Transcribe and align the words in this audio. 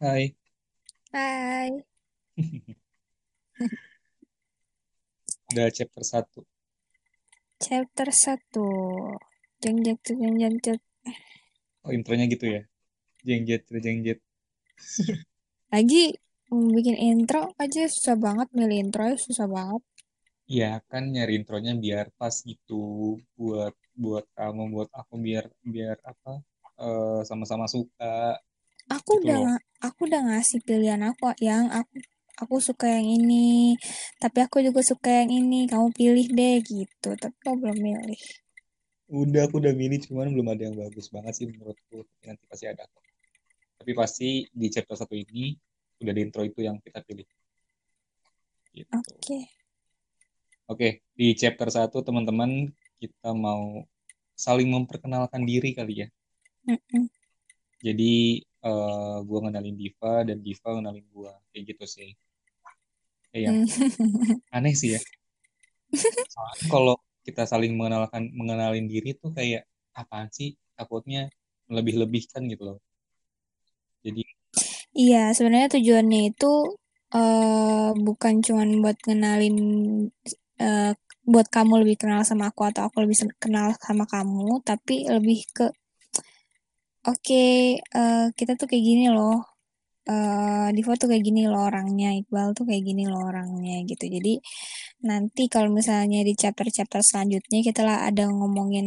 Hai. 0.00 0.34
Hai, 1.12 1.84
Udah 5.52 5.68
chapter 5.76 6.02
satu. 6.04 6.40
chapter 7.62 8.08
satu. 8.22 8.66
Jeng 9.62 9.78
jeng 9.84 9.98
jeng 10.40 10.56
jeng. 10.64 10.80
Oh, 11.84 11.92
intronya 11.98 12.24
gitu 12.34 12.46
ya. 12.54 12.60
Jeng 13.26 13.42
jet, 13.48 13.62
jeng 13.84 13.98
jet. 14.06 14.18
Lagi 15.72 16.02
bikin 16.74 16.96
intro 17.10 17.40
aja 17.62 17.82
susah 17.94 18.16
banget, 18.24 18.48
milih 18.58 18.76
intro 18.84 19.00
aja 19.08 19.18
susah 19.26 19.46
banget. 19.56 19.82
Ya 20.58 20.70
kan 20.90 21.02
nyari 21.14 21.32
intronya 21.40 21.72
biar 21.84 22.06
pas 22.20 22.34
gitu 22.50 22.74
buat 23.38 23.74
buat 24.02 24.24
kamu, 24.38 24.62
buat 24.74 24.90
aku 25.00 25.14
biar 25.26 25.44
biar 25.74 25.96
apa 26.12 26.30
eh, 26.84 27.20
sama-sama 27.28 27.66
suka 27.74 28.40
Aku 28.88 29.20
gitu 29.20 29.28
udah 29.28 29.38
loh. 29.44 29.58
aku 29.84 30.00
udah 30.08 30.20
ngasih 30.32 30.60
pilihan 30.64 31.00
aku 31.04 31.32
yang 31.44 31.68
aku 31.68 32.00
aku 32.38 32.56
suka 32.62 32.86
yang 32.86 33.04
ini, 33.04 33.74
tapi 34.22 34.38
aku 34.40 34.62
juga 34.62 34.80
suka 34.80 35.10
yang 35.24 35.30
ini. 35.30 35.66
Kamu 35.68 35.92
pilih 35.92 36.26
deh 36.32 36.62
gitu. 36.64 37.10
Tapi 37.18 37.36
kamu 37.44 37.56
belum 37.60 37.78
milih. 37.78 38.20
Udah 39.08 39.48
aku 39.48 39.60
udah 39.60 39.74
milih 39.74 39.98
cuman 40.08 40.32
belum 40.32 40.48
ada 40.52 40.62
yang 40.68 40.76
bagus 40.76 41.08
banget 41.12 41.32
sih 41.36 41.46
menurutku. 41.48 42.06
Nanti 42.24 42.44
pasti 42.48 42.64
ada. 42.68 42.84
Tapi 43.78 43.92
pasti 43.94 44.28
di 44.50 44.66
chapter 44.72 44.96
satu 44.96 45.14
ini 45.14 45.56
udah 45.98 46.12
di 46.14 46.20
intro 46.22 46.46
itu 46.46 46.62
yang 46.62 46.78
kita 46.78 47.02
pilih 47.02 47.26
gitu. 48.78 48.90
Oke. 48.94 49.38
Oke, 50.68 50.88
di 51.16 51.32
chapter 51.32 51.68
satu 51.72 52.04
teman-teman 52.04 52.68
kita 53.00 53.32
mau 53.32 53.82
saling 54.36 54.68
memperkenalkan 54.68 55.42
diri 55.42 55.72
kali 55.72 56.04
ya. 56.04 56.08
Mm-mm. 56.68 57.08
Jadi 57.80 58.44
eh 58.64 59.16
gue 59.22 59.38
ngenalin 59.38 59.76
Diva 59.78 60.26
dan 60.26 60.38
Diva 60.42 60.68
ngenalin 60.74 61.06
gue 61.06 61.32
kayak 61.54 61.64
gitu 61.74 61.84
sih. 61.86 62.10
Eh, 63.36 63.40
yang 63.46 63.62
aneh 64.56 64.74
sih 64.74 64.96
ya. 64.98 65.00
Soalnya 66.32 66.66
kalau 66.70 66.96
kita 67.22 67.44
saling 67.44 67.76
mengenalkan 67.76 68.32
mengenalin 68.32 68.86
diri 68.88 69.14
tuh 69.14 69.30
kayak 69.30 69.68
apaan 69.94 70.28
sih? 70.32 70.56
Takutnya 70.74 71.28
melebih-lebihkan 71.68 72.48
gitu 72.48 72.74
loh. 72.74 72.78
Jadi 74.02 74.22
Iya, 74.98 75.30
sebenarnya 75.36 75.68
tujuannya 75.78 76.20
itu 76.34 76.52
eh 77.14 77.90
bukan 77.94 78.34
cuman 78.44 78.68
buat 78.82 78.98
ngenalin 79.06 79.56
eh, 80.58 80.92
buat 81.28 81.46
kamu 81.52 81.84
lebih 81.84 81.96
kenal 82.02 82.20
sama 82.24 82.50
aku 82.50 82.62
atau 82.68 82.88
aku 82.88 83.04
lebih 83.04 83.16
kenal 83.38 83.76
sama 83.78 84.04
kamu, 84.08 84.64
tapi 84.64 85.04
lebih 85.06 85.44
ke 85.56 85.66
oke 87.10 87.42
eh, 87.98 88.24
kita 88.38 88.52
tuh 88.60 88.66
kayak 88.70 88.84
gini 88.90 89.04
loh. 89.16 89.36
eh 90.10 90.68
Diva 90.76 90.92
tuh 91.00 91.08
kayak 91.10 91.24
gini 91.28 91.42
loh 91.52 91.62
orangnya, 91.68 92.08
Iqbal 92.20 92.48
tuh 92.58 92.64
kayak 92.68 92.82
gini 92.88 93.04
loh 93.12 93.22
orangnya 93.30 93.74
gitu. 93.90 94.04
Jadi 94.16 94.32
nanti 95.08 95.42
kalau 95.54 95.70
misalnya 95.78 96.20
di 96.28 96.32
chapter-chapter 96.42 97.00
selanjutnya 97.08 97.58
kita 97.68 97.80
lah 97.88 97.98
ada 98.08 98.24
ngomongin 98.38 98.86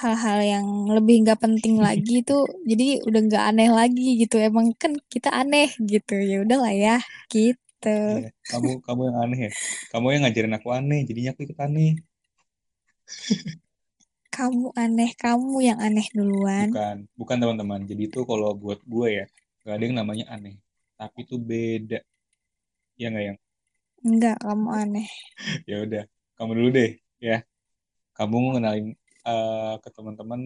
hal-hal 0.00 0.38
yang 0.52 0.66
lebih 0.96 1.14
nggak 1.24 1.40
penting 1.44 1.76
lagi 1.86 2.16
tuh 2.30 2.42
jadi 2.70 3.00
udah 3.08 3.20
nggak 3.28 3.44
aneh 3.50 3.68
lagi 3.80 4.06
gitu 4.22 4.36
emang 4.48 4.66
kan 4.82 4.92
kita 5.14 5.30
aneh 5.40 5.68
gitu 5.92 6.14
ya 6.30 6.36
udahlah 6.44 6.72
ya 6.86 6.96
gitu 7.34 7.96
iya, 8.20 8.28
kamu 8.50 8.70
kamu 8.86 9.00
yang 9.08 9.18
aneh 9.24 9.38
ya. 9.46 9.50
Kamu 9.92 10.06
yang 10.12 10.22
ngajarin 10.24 10.54
aku 10.58 10.68
aneh, 10.78 11.00
jadinya 11.08 11.30
aku 11.32 11.40
ikut 11.46 11.58
aneh. 11.66 11.90
kamu 14.36 14.66
aneh 14.84 15.10
kamu 15.24 15.54
yang 15.68 15.78
aneh 15.86 16.06
duluan 16.16 16.68
Bukan, 16.72 16.96
bukan 17.20 17.36
teman-teman. 17.42 17.80
Jadi 17.90 18.02
itu 18.08 18.20
kalau 18.30 18.50
buat 18.62 18.80
gue 18.92 19.08
ya, 19.18 19.24
gak 19.64 19.74
ada 19.76 19.84
yang 19.86 19.96
namanya 20.00 20.24
aneh. 20.34 20.54
Tapi 20.98 21.18
itu 21.24 21.36
beda. 21.50 21.98
Ya 23.00 23.06
nggak 23.12 23.24
yang? 23.28 23.38
enggak 24.08 24.36
kamu 24.44 24.68
aneh 24.80 25.08
Ya 25.70 25.76
udah, 25.84 26.04
kamu 26.36 26.50
dulu 26.58 26.68
deh 26.78 26.90
ya. 27.28 27.36
Kamu 28.16 28.36
ngenalin 28.56 28.86
eh, 29.30 29.74
ke 29.84 29.88
teman-teman 29.96 30.40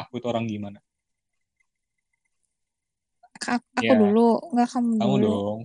aku 0.00 0.12
itu 0.20 0.26
orang 0.32 0.46
gimana? 0.52 0.78
Ka- 3.42 3.62
aku 3.78 3.82
Ya, 3.86 3.94
dulu 4.02 4.26
enggak 4.52 4.68
kamu 4.74 4.90
kamu 5.00 5.14
dulu 5.14 5.26
dong. 5.26 5.60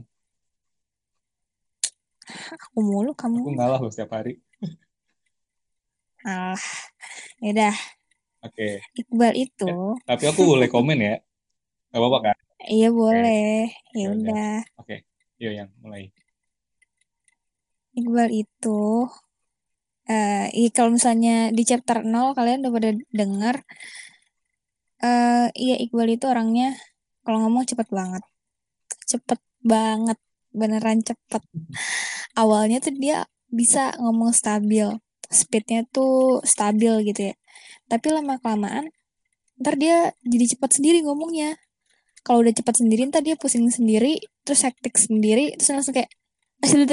aku 2.63 2.78
mulu 2.90 3.12
kamu 3.22 3.38
Aku 3.41 3.50
ngalah 3.57 3.80
loh 3.84 3.91
setiap 3.94 4.12
hari. 4.18 4.34
Alah 6.23 6.63
ya 7.41 7.49
udah 7.53 7.75
Oke. 8.41 8.81
Iqbal 8.97 9.33
itu 9.37 9.69
Eh, 9.69 10.01
tapi 10.09 10.25
aku 10.25 10.41
boleh 10.41 10.65
komen 10.65 10.97
ya. 10.97 11.15
Gak 11.93 12.01
apa-apa 12.01 12.19
kan? 12.33 12.37
iya 12.65 12.89
boleh 12.89 13.21
ya 13.21 13.65
Ya 13.93 14.07
udah. 14.09 14.57
Oke. 14.81 15.05
Yuk 15.37 15.53
yang 15.53 15.69
mulai. 15.77 16.09
Iqbal 17.93 18.29
itu 18.33 18.81
eh 20.09 20.49
i- 20.57 20.73
kalau 20.73 20.97
misalnya 20.97 21.53
di 21.53 21.61
chapter 21.61 22.01
nol 22.01 22.33
kalian 22.33 22.65
udah 22.65 22.73
pada 22.73 22.89
denger 23.13 23.55
eh 25.05 25.47
iya 25.53 25.75
Iqbal 25.85 26.09
itu 26.17 26.25
orangnya 26.25 26.73
kalau 27.21 27.38
ngomong 27.45 27.69
cepet 27.69 27.88
banget 27.93 28.23
cepet 29.05 29.39
banget 29.61 30.17
beneran 30.49 31.05
cepet 31.05 31.43
awalnya 32.41 32.81
tuh 32.81 32.93
dia 32.97 33.29
bisa 33.53 33.93
ngomong 34.01 34.33
stabil 34.33 34.89
speednya 35.40 35.81
tuh 35.96 36.42
stabil 36.53 36.94
gitu 37.09 37.22
ya. 37.31 37.36
Tapi 37.92 38.08
lama 38.16 38.36
kelamaan 38.44 38.86
ntar 39.62 39.75
dia 39.81 40.14
jadi 40.25 40.46
cepat 40.58 40.72
sendiri 40.80 40.97
ngomongnya. 41.06 41.58
Kalau 42.25 42.44
udah 42.46 42.53
cepat 42.59 42.75
sendiri 42.81 43.02
ntar 43.09 43.22
dia 43.28 43.36
pusing 43.40 43.68
sendiri 43.72 44.22
terus 44.46 44.62
hektik 44.68 44.96
sendiri 45.00 45.56
terus 45.58 45.69
langsung 45.75 45.96
kayak 45.97 46.12
asli 46.66 46.86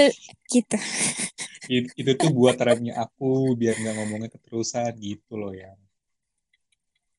gitu. 0.52 0.76
It- 1.76 1.94
Itu 2.00 2.12
tuh 2.20 2.30
buat 2.38 2.56
remnya 2.66 2.94
aku 3.04 3.28
biar 3.60 3.74
nggak 3.80 3.94
ngomongnya 3.96 4.28
keterusan 4.34 4.92
gitu 5.06 5.32
loh 5.40 5.52
ya. 5.62 5.70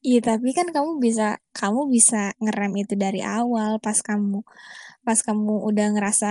Iya 0.07 0.19
tapi 0.29 0.49
kan 0.57 0.67
kamu 0.75 0.91
bisa 1.05 1.23
kamu 1.59 1.81
bisa 1.95 2.15
ngerem 2.43 2.71
itu 2.83 2.93
dari 3.03 3.19
awal 3.37 3.71
pas 3.85 3.99
kamu 4.09 4.37
pas 5.05 5.19
kamu 5.27 5.53
udah 5.69 5.85
ngerasa 5.95 6.27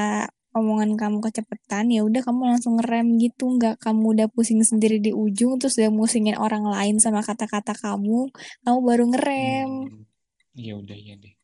omongan 0.56 0.96
kamu 0.96 1.18
kecepatan 1.20 1.92
ya 1.92 2.00
udah 2.04 2.20
kamu 2.24 2.40
langsung 2.56 2.80
ngerem 2.80 3.20
gitu 3.20 3.48
nggak 3.56 3.76
kamu 3.80 4.04
udah 4.16 4.26
pusing 4.32 4.60
sendiri 4.64 4.98
di 4.98 5.12
ujung 5.12 5.56
terus 5.60 5.76
udah 5.78 5.92
musingin 5.92 6.36
orang 6.38 6.64
lain 6.66 6.96
sama 7.00 7.20
kata-kata 7.20 7.72
kamu 7.76 8.28
kamu 8.64 8.78
baru 8.82 9.04
ngerem 9.12 9.70
Hmm. 9.88 10.04
Ya 10.58 10.74
udah 10.74 10.98
ya 10.98 11.14
deh. 11.14 11.34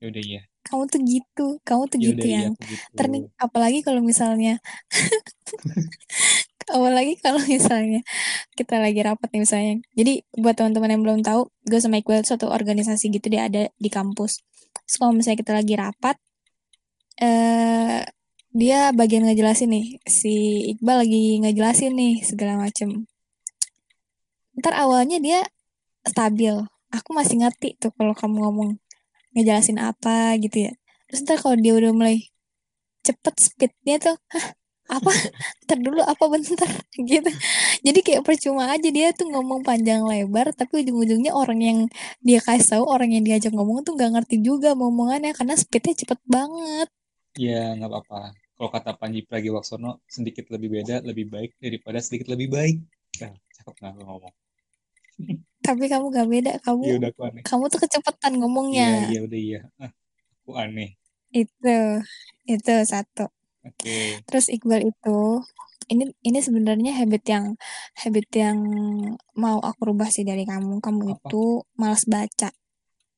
Ya 0.00 0.06
udah 0.08 0.22
ya. 0.24 0.40
kamu 0.62 0.82
tuh 0.86 1.00
gitu 1.02 1.46
kamu 1.66 1.82
tuh 1.90 1.98
Ya 1.98 2.06
gitu 2.14 2.24
iya 2.30 2.36
yang 2.46 2.54
gitu. 2.56 2.94
ternik 2.94 3.24
apalagi 3.36 3.80
kalau 3.82 4.00
misalnya 4.04 4.60
apalagi 6.70 7.18
kalau 7.18 7.40
misalnya 7.48 8.00
kita 8.54 8.78
lagi 8.78 9.00
rapat 9.02 9.28
nih 9.34 9.42
misalnya 9.42 9.74
jadi 9.98 10.12
buat 10.38 10.54
teman-teman 10.54 10.90
yang 10.94 11.02
belum 11.02 11.20
tahu 11.26 11.50
gue 11.66 11.80
sama 11.82 11.98
Iqbal 11.98 12.22
tuh 12.22 12.36
satu 12.38 12.46
organisasi 12.52 13.10
gitu 13.10 13.26
dia 13.26 13.50
ada 13.50 13.66
di 13.74 13.90
kampus 13.90 14.40
terus 14.86 14.96
kalau 15.00 15.12
misalnya 15.16 15.38
kita 15.42 15.52
lagi 15.56 15.74
rapat 15.74 16.16
eh 17.20 18.02
dia 18.50 18.90
bagian 18.90 19.22
ngejelasin 19.28 19.70
nih 19.70 19.86
si 20.10 20.32
Iqbal 20.74 21.06
lagi 21.06 21.38
ngejelasin 21.38 21.92
nih 21.94 22.14
segala 22.26 22.58
macem. 22.58 23.06
Ntar 24.58 24.74
awalnya 24.74 25.22
dia 25.22 25.40
stabil. 26.02 26.54
Aku 26.90 27.14
masih 27.14 27.38
ngerti 27.38 27.78
tuh 27.78 27.94
kalau 27.94 28.10
kamu 28.18 28.36
ngomong 28.42 28.70
ngejelasin 29.38 29.78
apa 29.78 30.34
gitu 30.42 30.66
ya. 30.66 30.72
Terus 31.06 31.22
ntar 31.22 31.38
kalau 31.38 31.54
dia 31.54 31.72
udah 31.78 31.92
mulai 31.94 32.16
cepet 33.06 33.34
speednya 33.38 33.96
tuh 34.02 34.16
apa? 34.90 35.12
Ntar 35.64 35.78
dulu 35.78 36.02
apa 36.02 36.24
bentar? 36.26 36.70
Gitu. 37.10 37.30
Jadi 37.86 37.98
kayak 38.02 38.22
percuma 38.26 38.74
aja 38.74 38.88
dia 38.90 39.14
tuh 39.14 39.30
ngomong 39.30 39.62
panjang 39.62 40.02
lebar 40.02 40.50
tapi 40.50 40.82
ujung-ujungnya 40.82 41.30
orang 41.30 41.60
yang 41.62 41.78
dia 42.26 42.42
kasih 42.42 42.82
tahu 42.82 42.84
orang 42.90 43.14
yang 43.14 43.22
diajak 43.22 43.54
ngomong 43.54 43.86
tuh 43.86 43.94
nggak 43.94 44.10
ngerti 44.18 44.36
juga 44.42 44.74
mau 44.74 44.90
omongannya 44.90 45.30
karena 45.38 45.54
speednya 45.54 45.94
cepet 45.94 46.18
banget 46.26 46.90
Ya 47.38 47.78
nggak 47.78 47.90
apa-apa. 47.90 48.34
Kalau 48.58 48.70
kata 48.74 48.90
Panji 49.00 49.20
Pragiwaksono, 49.24 50.02
sedikit 50.10 50.44
lebih 50.54 50.68
beda 50.76 51.00
lebih 51.06 51.26
baik 51.30 51.50
daripada 51.62 51.98
sedikit 52.02 52.28
lebih 52.34 52.48
baik. 52.56 52.76
Nah, 53.22 53.32
cakep 53.56 53.74
nggak 53.80 53.92
ngomong? 54.02 54.34
tapi 55.60 55.84
kamu 55.92 56.06
gak 56.10 56.28
beda 56.32 56.52
kamu 56.64 56.82
Iya 56.88 56.94
udah 56.96 57.10
aku 57.12 57.20
aneh. 57.28 57.42
kamu 57.44 57.64
tuh 57.68 57.80
kecepatan 57.84 58.32
ngomongnya 58.40 58.88
Iya 58.88 59.00
iya 59.12 59.18
udah 59.28 59.40
iya. 59.40 59.60
Ah, 59.76 59.90
aku 60.40 60.50
aneh. 60.56 60.90
itu 61.30 61.76
itu 62.48 62.72
satu 62.88 63.28
Oke. 63.62 64.24
terus 64.26 64.48
Iqbal 64.50 64.82
itu 64.88 65.18
ini 65.92 66.04
ini 66.24 66.38
sebenarnya 66.40 66.92
habit 66.96 67.22
yang 67.28 67.44
habit 68.00 68.26
yang 68.32 68.58
mau 69.36 69.58
aku 69.60 69.92
rubah 69.92 70.08
sih 70.10 70.24
dari 70.24 70.42
kamu 70.48 70.80
kamu 70.80 71.02
Apa? 71.14 71.28
itu 71.30 71.44
malas 71.76 72.04
baca 72.08 72.50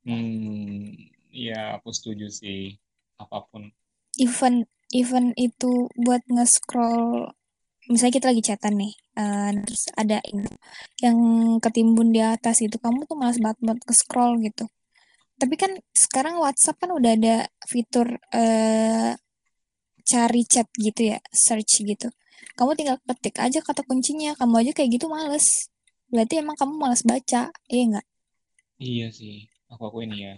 Hmm. 0.03 0.91
Ya 1.31 1.79
aku 1.79 1.95
setuju 1.95 2.27
sih. 2.27 2.75
Apa 3.23 3.47
pun. 3.49 3.71
Even 4.19 4.65
even 4.93 5.33
itu 5.41 5.89
buat 5.97 6.23
nge-scroll 6.29 7.33
misalnya 7.91 8.15
kita 8.19 8.27
lagi 8.33 8.43
chatan 8.45 8.75
nih 8.83 8.93
eh, 9.21 9.51
terus 9.67 9.85
ada 9.99 10.19
yang 11.05 11.19
ketimbun 11.65 12.09
di 12.15 12.21
atas 12.23 12.63
itu 12.67 12.77
kamu 12.79 13.05
tuh 13.09 13.17
malas 13.21 13.39
banget 13.43 13.59
buat 13.65 13.79
nge-scroll 13.87 14.35
gitu 14.47 14.67
Tapi 15.41 15.55
kan 15.59 15.73
sekarang 15.91 16.39
WhatsApp 16.39 16.79
kan 16.83 16.91
udah 16.95 17.13
ada 17.19 17.37
fitur 17.67 18.07
eh, 18.31 19.13
cari 20.11 20.43
chat 20.53 20.69
gitu 20.87 21.01
ya, 21.13 21.19
search 21.45 21.73
gitu. 21.91 22.09
Kamu 22.59 22.71
tinggal 22.79 22.97
ketik 23.09 23.37
aja 23.47 23.59
kata 23.69 23.83
kuncinya. 23.89 24.31
Kamu 24.41 24.55
aja 24.63 24.73
kayak 24.77 24.91
gitu 24.97 25.07
males. 25.15 25.47
Berarti 26.13 26.35
emang 26.43 26.57
kamu 26.61 26.75
males 26.83 27.03
baca, 27.11 27.43
iya 27.75 27.83
nggak? 27.91 28.07
Iya 28.89 29.07
sih, 29.19 29.37
aku 29.73 29.83
aku 29.89 29.99
ini 30.07 30.17
ya. 30.27 30.35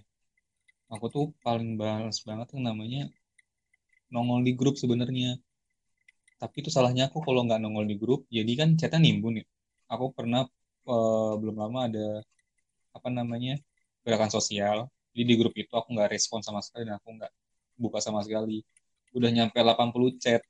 Aku 0.94 1.06
tuh 1.14 1.26
paling 1.44 1.70
balas 1.82 2.16
banget 2.28 2.48
yang 2.54 2.64
namanya 2.70 3.02
nongol 4.14 4.40
di 4.48 4.52
grup 4.60 4.76
sebenarnya. 4.82 5.30
Tapi 6.40 6.54
itu 6.62 6.70
salahnya 6.76 7.02
aku 7.08 7.18
kalau 7.26 7.40
nggak 7.46 7.60
nongol 7.62 7.84
di 7.90 7.96
grup, 8.02 8.20
jadi 8.36 8.52
kan 8.60 8.68
chatnya 8.78 9.00
nimbun 9.06 9.34
ya. 9.40 9.44
Aku 9.92 10.04
pernah 10.16 10.42
eh, 10.90 11.32
belum 11.40 11.56
lama 11.62 11.78
ada 11.88 12.04
apa 12.96 13.08
namanya 13.18 13.54
gerakan 14.06 14.30
sosial. 14.36 14.78
Jadi 15.14 15.24
di 15.30 15.34
grup 15.40 15.54
itu 15.62 15.72
aku 15.80 15.88
nggak 15.96 16.10
respon 16.14 16.40
sama 16.46 16.60
sekali 16.66 16.84
dan 16.88 16.96
aku 17.00 17.08
nggak 17.18 17.32
buka 17.82 17.98
sama 18.06 18.20
sekali. 18.26 18.62
Udah 19.16 19.30
nyampe 19.36 19.58
80 19.64 20.10
chat 20.22 20.42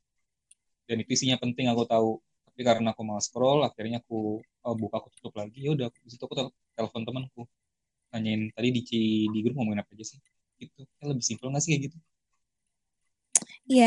dan 0.88 0.96
itu 1.02 1.10
isinya 1.16 1.36
penting 1.42 1.66
aku 1.72 1.84
tahu. 1.88 2.10
Tapi 2.50 2.60
karena 2.68 2.88
aku 2.94 3.02
malas 3.08 3.26
scroll, 3.30 3.60
akhirnya 3.68 3.98
aku 4.04 4.42
eh, 4.66 4.76
buka 4.82 4.94
aku 5.02 5.08
tutup 5.20 5.34
lagi. 5.40 5.58
Ya 5.66 5.70
udah 5.76 5.88
di 6.04 6.10
situ 6.12 6.22
aku 6.28 6.36
tel- 6.38 6.54
telepon 6.78 7.02
temanku 7.08 7.42
nanyain 8.14 8.42
tadi 8.56 8.68
di 8.76 8.82
di 9.34 9.38
grup 9.44 9.54
ngomongin 9.58 9.82
apa 9.84 9.92
aja 9.96 10.06
sih? 10.16 10.20
Gitu. 10.62 10.80
Kayak 10.98 11.08
lebih 11.16 11.24
simpel 11.28 11.48
nggak 11.52 11.62
sih 11.64 11.70
kayak 11.74 11.82
gitu? 11.92 11.98
Iya, 13.72 13.84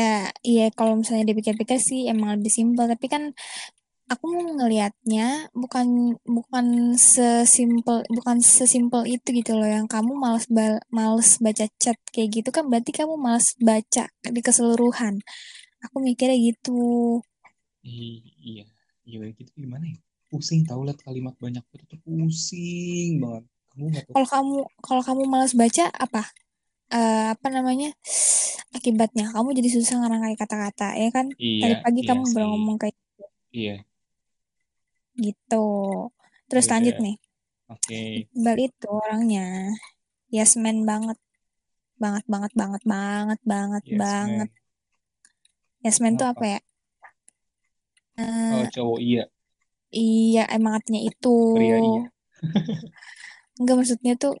iya 0.48 0.62
kalau 0.78 0.92
misalnya 1.00 1.24
dipikir-pikir 1.30 1.78
sih 1.88 2.00
emang 2.12 2.28
lebih 2.36 2.50
simpel. 2.58 2.84
Tapi 2.92 3.06
kan 3.14 3.22
aku 4.12 4.24
mau 4.34 4.44
ngelihatnya 4.58 5.24
bukan 5.62 5.86
bukan 6.36 6.66
sesimpel 7.14 7.98
bukan 8.18 8.38
sesimpel 8.58 9.02
itu 9.14 9.28
gitu 9.38 9.52
loh 9.58 9.68
yang 9.76 9.86
kamu 9.94 10.12
males 10.24 10.46
ba- 10.56 10.82
males 10.98 11.30
baca 11.44 11.64
chat 11.82 11.98
kayak 12.14 12.28
gitu 12.36 12.48
kan 12.56 12.64
berarti 12.70 12.90
kamu 12.98 13.14
males 13.26 13.48
baca 13.68 14.04
di 14.36 14.40
keseluruhan. 14.46 15.14
Aku 15.84 15.96
mikirnya 16.08 16.36
gitu. 16.48 16.72
I- 17.86 18.22
iya, 18.50 18.64
iya 19.08 19.18
gitu 19.38 19.50
gimana 19.64 19.84
ya? 19.92 19.98
Pusing 20.30 20.60
tahu 20.68 20.80
lihat 20.86 21.00
kalimat 21.06 21.34
banyak 21.44 21.64
itu 21.74 21.96
pusing 22.04 23.10
banget. 23.22 23.44
Kamu? 23.72 23.86
Kalau 24.12 24.26
kamu 24.34 24.56
kalau 24.86 25.02
kamu 25.08 25.22
males 25.32 25.52
baca 25.60 25.84
apa? 26.04 26.22
Eh, 26.88 27.24
apa 27.34 27.46
namanya? 27.52 27.92
Akibatnya 28.76 29.24
kamu 29.34 29.48
jadi 29.58 29.70
susah 29.76 29.96
ngerangkai 30.00 30.36
kata-kata, 30.40 30.96
ya 31.02 31.08
kan? 31.16 31.26
Iya, 31.36 31.62
Tadi 31.62 31.74
pagi 31.84 32.00
iya 32.02 32.08
kamu 32.08 32.24
sih. 32.32 32.36
ngomong 32.48 32.76
kayak 32.80 32.96
Iya, 33.52 33.74
gitu. 35.24 35.64
Terus 36.48 36.66
lanjut 36.72 36.94
udah. 36.96 37.04
nih. 37.04 37.16
Oke, 37.68 38.00
Iqbal 38.18 38.56
itu 38.66 38.86
orangnya 38.88 39.44
yes 40.34 40.52
man 40.62 40.78
banget, 40.90 41.18
banget 42.02 42.24
banget 42.32 42.52
banget 42.60 42.82
banget 42.94 43.40
banget 43.52 43.82
yes 43.84 44.00
banget. 44.02 44.48
man. 44.50 45.84
Yes 45.84 45.96
man 46.02 46.14
tuh 46.20 46.28
apa 46.32 46.44
ya? 46.54 46.60
Oh, 48.18 48.64
Eh, 48.64 48.66
cowok 48.74 48.98
iya, 48.98 49.22
iya 49.94 50.42
emang 50.56 50.72
artinya 50.78 51.00
itu. 51.10 51.28
pria 51.54 51.76
iya. 51.78 52.02
Enggak 53.58 53.76
maksudnya 53.78 54.12
tuh 54.22 54.32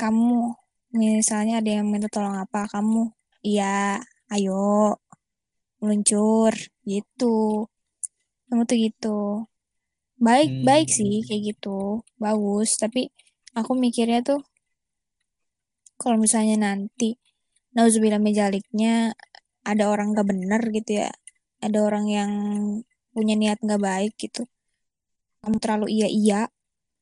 kamu 0.00 0.54
misalnya 0.98 1.54
ada 1.60 1.70
yang 1.76 1.86
minta 1.92 2.08
tolong 2.14 2.36
apa, 2.44 2.60
kamu 2.72 3.00
iya, 3.44 4.00
ayo 4.34 4.52
meluncur 5.80 6.52
gitu. 6.92 7.66
Kamu 8.48 8.62
tuh 8.70 8.78
gitu. 8.84 9.18
Baik 10.26 10.50
baik 10.68 10.88
sih 10.98 11.20
Hmm, 11.20 11.26
kayak 11.28 11.42
gitu, 11.52 11.78
bagus. 12.22 12.68
Tapi 12.82 13.00
aku 13.58 13.72
mikirnya 13.84 14.20
tuh 14.28 14.40
kalau 16.00 16.16
misalnya 16.20 16.56
nanti 16.66 17.16
nauzubillah 17.76 18.20
mejaliknya 18.20 19.12
ada 19.70 19.84
orang 19.92 20.16
gak 20.16 20.28
bener 20.32 20.62
gitu 20.76 20.90
ya, 21.04 21.10
ada 21.60 21.78
orang 21.88 22.04
yang 22.08 22.32
punya 23.12 23.34
niat 23.40 23.58
gak 23.64 23.82
baik 23.88 24.12
gitu. 24.16 24.42
Kamu 25.42 25.56
terlalu 25.62 25.86
iya-iya, 25.96 26.48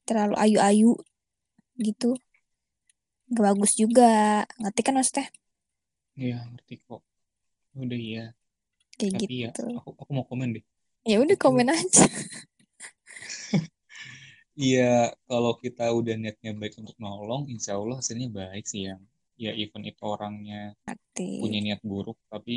terlalu 0.08 0.34
ayu-ayu 0.44 0.92
gitu, 1.78 2.14
gak 3.32 3.42
bagus 3.48 3.72
juga. 3.80 4.44
Ngerti 4.60 4.80
kan 4.86 4.94
maksudnya? 4.98 5.26
iya 6.18 6.36
ngerti 6.50 6.74
kok. 6.86 7.00
Udah 7.82 7.98
iya. 7.98 8.24
Kayak 8.98 9.12
Tapi 9.18 9.34
ya, 9.44 9.50
gitu. 9.50 9.64
aku 9.78 9.88
aku 10.02 10.10
mau 10.16 10.26
komen 10.30 10.48
deh. 10.56 10.64
Ya 11.04 11.16
udah 11.24 11.36
komen 11.44 11.68
aja. 11.70 12.04
Iya, 14.54 15.10
kalau 15.26 15.52
kita 15.58 15.82
udah 15.98 16.14
niatnya 16.14 16.50
baik 16.60 16.74
untuk 16.82 16.94
nolong, 17.02 17.42
insya 17.50 17.74
Allah 17.74 17.98
hasilnya 17.98 18.28
baik 18.30 18.64
sih 18.70 18.86
yang 18.88 19.02
ya 19.34 19.50
even 19.62 19.82
itu 19.90 20.02
orangnya 20.14 20.78
punya 21.42 21.58
Ngerti. 21.58 21.66
niat 21.66 21.80
buruk, 21.82 22.18
tapi 22.30 22.54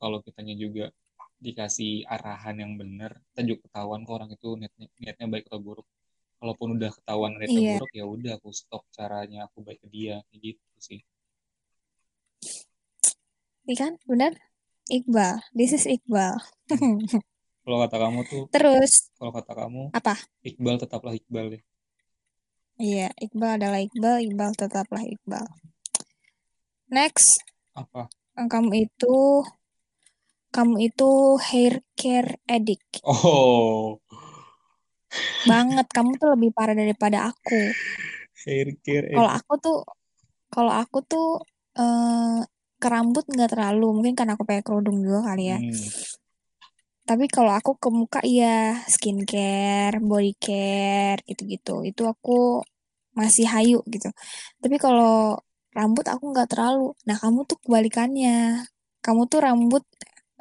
kalau 0.00 0.18
kitanya 0.26 0.54
juga 0.64 0.84
dikasih 1.42 2.06
arahan 2.14 2.56
yang 2.62 2.72
benar, 2.80 3.12
kita 3.34 3.40
juga 3.48 3.60
ketahuan 3.66 4.00
kok 4.06 4.14
orang 4.18 4.30
itu 4.36 4.48
niatnya, 4.60 4.86
niatnya 5.02 5.26
baik 5.34 5.44
atau 5.50 5.60
buruk. 5.66 5.86
Kalaupun 6.42 6.74
udah 6.74 6.90
ketahuan 6.90 7.38
niatnya 7.38 7.54
Iya, 7.54 7.72
buruk, 7.78 7.92
ya 7.94 8.04
udah 8.04 8.32
aku 8.42 8.50
stop 8.50 8.82
caranya, 8.90 9.46
aku 9.46 9.62
baik 9.62 9.78
ke 9.78 9.88
dia, 9.94 10.18
gitu 10.34 10.58
sih. 10.82 10.98
iya 13.62 13.74
kan? 13.78 13.92
Benar? 14.10 14.34
Iqbal. 14.90 15.38
This 15.54 15.70
is 15.78 15.86
Iqbal. 15.86 16.42
Kalau 17.62 17.78
kata 17.86 17.94
kamu 17.94 18.20
tuh, 18.26 18.50
Terus 18.50 19.14
kalau 19.14 19.30
kata 19.30 19.54
kamu, 19.54 19.94
apa? 19.94 20.18
Iqbal 20.42 20.82
tetaplah 20.82 21.14
Iqbal 21.14 21.46
deh. 21.54 21.62
Iya, 22.82 23.14
Iqbal 23.22 23.62
adalah 23.62 23.78
Iqbal, 23.78 24.26
Iqbal 24.26 24.50
tetaplah 24.58 24.98
Iqbal. 25.06 25.46
Next, 26.90 27.38
Apa? 27.78 28.10
kamu 28.34 28.90
itu 28.90 29.46
kamu 30.50 30.90
itu 30.90 31.10
hair 31.38 31.80
care 31.96 32.36
addict 32.50 32.98
Oh, 33.06 34.01
banget. 35.44 35.86
Kamu 35.90 36.16
tuh 36.20 36.28
lebih 36.34 36.50
parah 36.54 36.76
daripada 36.76 37.30
aku. 37.30 37.62
care 38.82 39.06
Kalau 39.14 39.30
aku 39.30 39.54
tuh 39.62 39.78
kalau 40.52 40.72
aku 40.72 40.98
tuh 41.06 41.28
eh 41.78 42.40
ke 42.82 42.88
rambut 42.90 43.24
nggak 43.30 43.54
terlalu, 43.54 43.86
mungkin 43.94 44.14
karena 44.18 44.34
aku 44.34 44.42
pakai 44.42 44.66
kerudung 44.66 44.98
juga 45.00 45.32
kali 45.32 45.54
ya. 45.54 45.58
Hmm. 45.62 45.88
Tapi 47.02 47.26
kalau 47.26 47.50
aku 47.54 47.78
ke 47.78 47.88
muka 47.90 48.20
iya 48.22 48.78
skincare, 48.86 49.98
body 50.02 50.34
care 50.38 51.20
gitu-gitu. 51.26 51.82
Itu 51.86 52.06
aku 52.06 52.62
masih 53.14 53.46
hayu 53.50 53.82
gitu. 53.86 54.08
Tapi 54.62 54.76
kalau 54.82 55.38
rambut 55.74 56.06
aku 56.06 56.24
nggak 56.32 56.48
terlalu. 56.52 56.94
Nah, 57.08 57.16
kamu 57.18 57.44
tuh 57.48 57.58
kebalikannya. 57.62 58.66
Kamu 59.02 59.26
tuh 59.26 59.40
rambut 59.42 59.82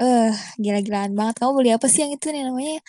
eh 0.01 0.33
gila-gilaan 0.61 1.13
banget. 1.17 1.35
Kamu 1.41 1.51
beli 1.57 1.71
apa 1.73 1.87
sih 1.89 2.05
yang 2.05 2.13
itu 2.17 2.27
nih 2.29 2.43
namanya? 2.47 2.79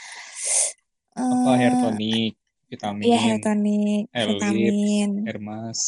Apa 1.12 1.50
hair 1.61 1.73
Eh 1.76 1.81
tonic, 1.83 2.33
iya 2.33 2.71
vitamin, 2.73 3.07
hair 3.21 3.38
tonic, 3.45 4.02
hair 4.16 4.28
lips, 4.28 4.40
vitamin, 4.40 5.11
hair 5.28 5.38
mask. 5.38 5.87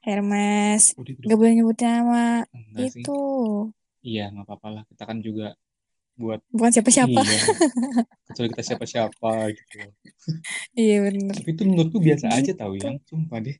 hair 0.00 0.20
mask. 0.24 0.88
Udah 0.96 1.12
gitu. 1.12 1.26
Gak 1.28 1.36
boleh 1.38 1.52
nyebutin 1.56 1.88
nama 1.92 2.24
Enggak 2.56 2.88
sih. 2.88 3.02
itu. 3.04 3.20
Iya, 4.00 4.24
nggak 4.32 4.44
apa-apa 4.48 4.68
lah. 4.72 4.82
Kita 4.88 5.02
kan 5.04 5.18
juga 5.20 5.46
buat 6.16 6.40
Bukan 6.52 6.70
siapa-siapa. 6.72 7.20
iya. 7.20 7.40
Kecuali 8.32 8.48
kita 8.52 8.62
siapa-siapa 8.64 9.30
gitu. 9.52 9.78
Iya 10.72 10.96
bener. 11.04 11.34
Tapi 11.36 11.50
itu 11.52 11.62
menurutku 11.68 11.98
biasa 12.00 12.26
aja 12.32 12.52
tau 12.56 12.72
Gitu. 12.72 12.86
yang, 12.88 12.96
sumpah 13.04 13.38
deh. 13.44 13.56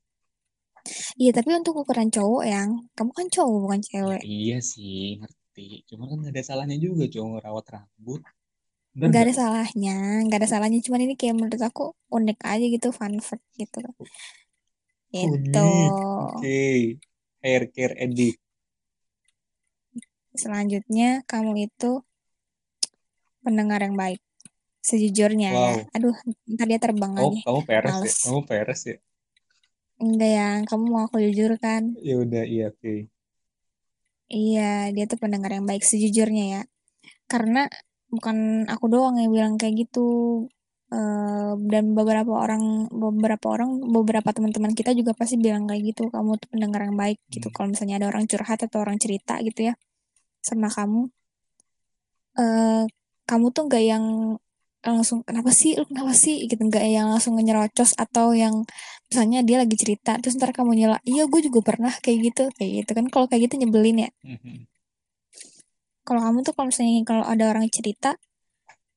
Iya 1.21 1.31
tapi 1.37 1.51
untuk 1.61 1.77
ukuran 1.77 2.09
cowok 2.09 2.45
yang 2.49 2.69
kamu 2.97 3.13
kan 3.13 3.27
cowok 3.29 3.59
bukan 3.69 3.81
Ya, 3.81 3.87
cewek. 3.93 4.21
iya 4.25 4.57
sih, 4.65 5.21
ngerti. 5.21 5.85
Cuma 5.93 6.09
kan 6.09 6.17
nggak 6.25 6.33
ada 6.33 6.43
salahnya 6.47 6.77
juga 6.81 7.05
cowok 7.05 7.29
ngerawat 7.37 7.65
rambut. 7.77 8.21
Nggak 9.07 9.21
nggak? 9.21 9.25
ada 9.25 9.35
salahnya 9.41 9.91
nggak 10.25 10.39
ada 10.41 10.49
salahnya 10.53 10.79
cuman 10.87 11.01
ini 11.05 11.15
kayak 11.21 11.35
menurut 11.39 11.63
aku 11.69 11.83
unik 12.17 12.39
aja 12.53 12.65
gitu 12.75 12.89
fun 12.99 13.15
fact 13.29 13.45
gitu 13.61 13.79
itu. 15.13 15.59
Oke. 16.21 17.01
Hair 17.43 17.63
care 17.75 17.95
edit. 18.05 18.37
selanjutnya 20.43 21.09
kamu 21.31 21.53
itu 21.67 21.91
pendengar 23.45 23.79
yang 23.87 23.97
baik 24.03 24.21
sejujurnya 24.89 25.51
ya 25.67 25.75
Wow. 25.75 25.91
aduh 25.97 26.17
ntar 26.55 26.67
dia 26.71 26.81
terbang 26.85 27.13
Kamu, 27.17 27.21
lagi 27.21 27.41
kamu 27.45 27.61
peres 27.69 27.99
ya? 28.07 28.11
males 28.11 28.17
Kamu 28.25 28.41
peres 28.49 28.81
ya? 28.91 28.97
enggak 30.05 30.31
yang 30.39 30.59
kamu 30.69 30.85
mau 30.93 31.03
aku 31.07 31.17
jujur 31.25 31.51
kan 31.65 31.83
Ya 32.07 32.15
udah, 32.25 32.43
iya 32.53 32.65
oke. 32.73 32.93
iya 34.37 34.61
dia 34.95 35.05
tuh 35.11 35.19
pendengar 35.23 35.51
yang 35.57 35.67
baik 35.71 35.83
sejujurnya 35.91 36.45
ya 36.55 36.61
karena 37.33 37.61
bukan 38.15 38.67
aku 38.67 38.85
doang 38.93 39.17
yang 39.23 39.31
bilang 39.33 39.55
kayak 39.61 39.75
gitu. 39.87 40.09
Eh, 40.91 41.53
dan 41.71 41.95
beberapa 41.95 42.35
orang 42.35 42.91
beberapa 42.91 43.47
orang 43.55 43.79
beberapa 43.95 44.35
teman-teman 44.35 44.75
kita 44.75 44.91
juga 44.91 45.15
pasti 45.15 45.39
bilang 45.39 45.71
kayak 45.71 45.95
gitu 45.95 46.11
kamu 46.11 46.35
tuh 46.43 46.49
pendengar 46.51 46.83
yang 46.83 46.99
baik 46.99 47.19
gitu. 47.31 47.47
Hmm. 47.47 47.55
kalau 47.55 47.69
misalnya 47.71 48.03
ada 48.03 48.07
orang 48.11 48.27
curhat 48.27 48.59
atau 48.67 48.83
orang 48.83 48.99
cerita 48.99 49.39
gitu 49.39 49.71
ya 49.71 49.75
sama 50.43 50.67
kamu 50.67 51.07
eh 52.43 52.83
kamu 53.31 53.47
tuh 53.55 53.63
nggak 53.71 53.85
yang 53.87 54.05
langsung 54.83 55.23
kenapa 55.23 55.51
sih? 55.55 55.79
Lu 55.79 55.85
kenapa 55.87 56.11
sih? 56.17 56.49
Gitu. 56.51 56.59
Nggak 56.59 56.85
yang 56.91 57.07
langsung 57.13 57.39
nyerocos 57.39 57.95
atau 57.95 58.35
yang 58.35 58.65
misalnya 59.13 59.47
dia 59.47 59.57
lagi 59.63 59.77
cerita 59.79 60.17
terus 60.19 60.35
ntar 60.41 60.51
kamu 60.57 60.73
nyela 60.75 60.99
iya 61.07 61.23
gue 61.31 61.41
juga 61.47 61.61
pernah 61.63 61.93
kayak 62.03 62.19
gitu. 62.33 62.43
Kayak 62.59 62.71
gitu 62.83 62.91
kan. 62.99 63.07
Kalau 63.13 63.27
kayak 63.31 63.43
gitu 63.47 63.55
nyebelin 63.63 64.09
ya. 64.09 64.11
Mhm. 64.27 64.67
Kalau 66.07 66.21
kamu 66.25 66.39
tuh 66.47 66.53
kalau 66.57 66.69
misalnya 66.71 67.03
kalau 67.07 67.25
ada 67.25 67.45
orang 67.53 67.67
cerita 67.69 68.17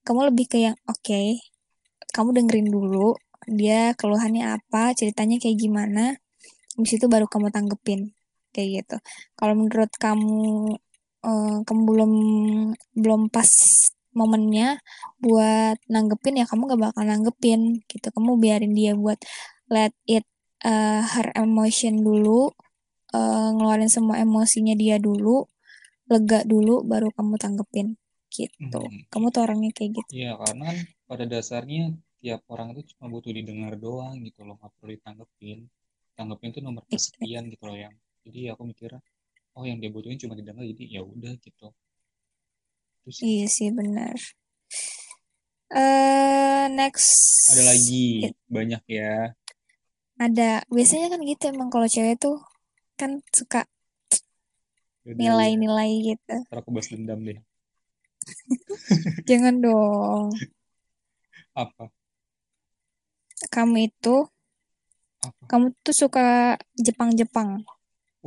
kamu 0.04 0.34
lebih 0.34 0.46
ke 0.52 0.58
yang 0.68 0.78
oke 0.90 1.24
kamu 2.14 2.30
dengerin 2.36 2.70
dulu 2.70 3.16
dia 3.48 3.92
keluhannya 4.00 4.56
apa 4.56 4.96
ceritanya 4.96 5.36
kayak 5.40 5.58
gimana 5.60 6.16
habis 6.78 6.92
itu 6.98 7.06
baru 7.06 7.26
kamu 7.30 7.54
tanggepin 7.54 8.14
kayak 8.54 8.70
gitu. 8.86 8.98
Kalau 9.38 9.54
menurut 9.58 9.92
kamu 9.98 10.78
eh, 11.26 11.58
kamu 11.66 11.82
belum 11.90 12.12
belum 12.98 13.22
pas 13.34 13.50
momennya 14.14 14.78
buat 15.18 15.78
nanggepin 15.90 16.38
ya 16.42 16.46
kamu 16.46 16.62
gak 16.78 16.82
bakal 16.94 17.04
nanggepin 17.06 17.82
gitu. 17.90 18.08
Kamu 18.14 18.38
biarin 18.38 18.74
dia 18.78 18.94
buat 18.98 19.18
let 19.74 19.94
it 20.06 20.26
eh, 20.66 21.02
her 21.02 21.28
emotion 21.38 22.02
dulu 22.06 22.54
eh, 23.14 23.50
ngeluarin 23.54 23.90
semua 23.92 24.22
emosinya 24.22 24.74
dia 24.78 24.98
dulu 25.02 25.46
lega 26.12 26.40
dulu 26.52 26.76
baru 26.92 27.08
kamu 27.18 27.36
tanggepin 27.44 27.88
gitu 28.38 28.82
Mhm. 28.90 29.06
kamu 29.12 29.26
tuh 29.34 29.42
orangnya 29.46 29.72
kayak 29.78 29.92
gitu 30.00 30.12
Iya, 30.16 30.32
karena 30.42 30.64
kan 30.70 30.78
pada 31.10 31.26
dasarnya 31.34 31.82
tiap 32.22 32.42
orang 32.54 32.68
itu 32.74 32.82
cuma 32.96 33.06
butuh 33.14 33.32
didengar 33.38 33.74
doang 33.86 34.16
gitu 34.28 34.40
loh, 34.48 34.56
nggak 34.60 34.72
perlu 34.78 34.92
ditanggepin. 34.98 35.60
Tanggepin 36.18 36.50
itu 36.54 36.62
nomor 36.68 36.84
kesekian 36.92 37.44
gitu 37.54 37.64
loh 37.70 37.78
yang. 37.84 37.96
Jadi 38.26 38.40
aku 38.54 38.62
mikirnya, 38.70 39.02
oh 39.58 39.64
yang 39.70 39.78
dia 39.82 39.90
butuhin 39.96 40.20
cuma 40.24 40.34
didengar, 40.40 40.64
jadi 40.72 40.84
ya 40.98 41.02
udah 41.14 41.34
gitu. 41.46 41.68
Terus 43.04 43.18
iya 43.30 43.46
sih 43.56 43.70
benar 43.78 44.18
eh 45.74 46.66
next 46.78 47.10
ada 47.52 47.64
lagi 47.70 48.04
banyak 48.48 48.84
ya. 48.88 49.34
ada 50.26 50.50
biasanya 50.76 51.08
kan 51.14 51.22
gitu 51.32 51.44
emang 51.54 51.70
kalau 51.74 51.88
cewek 51.94 52.16
tuh 52.24 52.36
kan 53.00 53.12
suka. 53.38 53.62
Nilai-nilai 55.06 55.92
gitu 56.16 56.36
Ntar 56.48 56.58
aku 56.64 56.70
balas 56.76 56.88
dendam 56.92 57.20
deh. 57.28 57.38
jangan 59.30 59.56
dong 59.64 60.28
Apa? 61.56 61.90
kamu 63.54 63.76
itu 63.92 64.16
Apa? 65.24 65.44
kamu 65.50 65.66
tuh 65.86 65.96
suka 66.02 66.26
Jepang-Jepang 66.86 67.50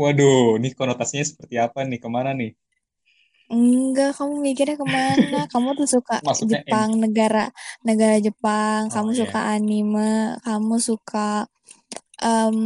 Waduh, 0.00 0.60
ini 0.60 0.68
konotasinya 0.78 1.24
seperti 1.30 1.54
apa 1.66 1.80
nih? 1.88 1.98
Ke 2.04 2.08
mana 2.16 2.30
nih? 2.40 2.50
enggak 3.46 4.10
kamu 4.18 4.34
mikirnya 4.46 4.76
ke 4.82 4.86
mana 4.98 5.38
kamu 5.52 5.68
tuh 5.78 5.86
suka 5.94 6.14
Maksudnya 6.26 6.58
em 6.66 6.66
Jepang 6.68 6.88
negara 7.02 7.44
negara 7.86 8.16
Jepang 8.26 8.80
Oh 8.90 8.92
kamu 8.94 9.10
iya. 9.14 9.18
suka 9.22 9.38
anime 9.54 10.34
kamu 10.46 10.74
suka 10.88 11.46
em, 12.16 12.58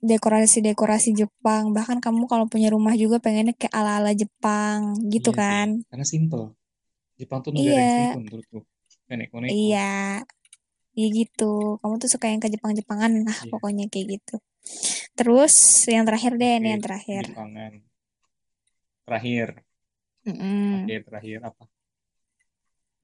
dekorasi-dekorasi 0.00 1.16
Jepang 1.16 1.72
bahkan 1.72 1.98
kamu 1.98 2.28
kalau 2.28 2.44
punya 2.44 2.68
rumah 2.68 2.92
juga 2.94 3.16
pengennya 3.16 3.52
kayak 3.52 3.72
ala-ala 3.72 4.12
Jepang 4.12 4.92
gitu 5.08 5.32
Iya 5.32 5.40
kan 5.40 5.68
karena 5.88 6.04
simple. 6.04 6.52
Jepang 7.14 7.40
tuh 7.40 7.50
negara 7.50 7.70
yang 7.70 7.78
iya 7.78 7.96
simple 7.96 8.20
menurutku. 8.20 8.58
Kayak 9.04 9.18
neko-neko. 9.24 9.52
iya 9.52 9.92
iya 10.92 11.08
gitu 11.10 11.78
kamu 11.78 11.94
tuh 11.98 12.10
suka 12.10 12.26
yang 12.28 12.38
ke 12.38 12.48
Jepang-Jepangan 12.48 13.12
lah 13.24 13.38
Iya. 13.40 13.50
pokoknya 13.50 13.84
kayak 13.88 14.06
gitu 14.20 14.36
terus 15.14 15.54
yang 15.86 16.04
terakhir 16.04 16.34
deh 16.34 16.54
nih 16.58 16.70
yang 16.74 16.82
terakhir 16.82 17.24
Jepangan. 17.30 17.72
Terakhir. 19.04 19.48
Mm-mm. 20.24 20.88
Oke, 20.88 20.96
terakhir 21.04 21.38
apa? 21.44 21.64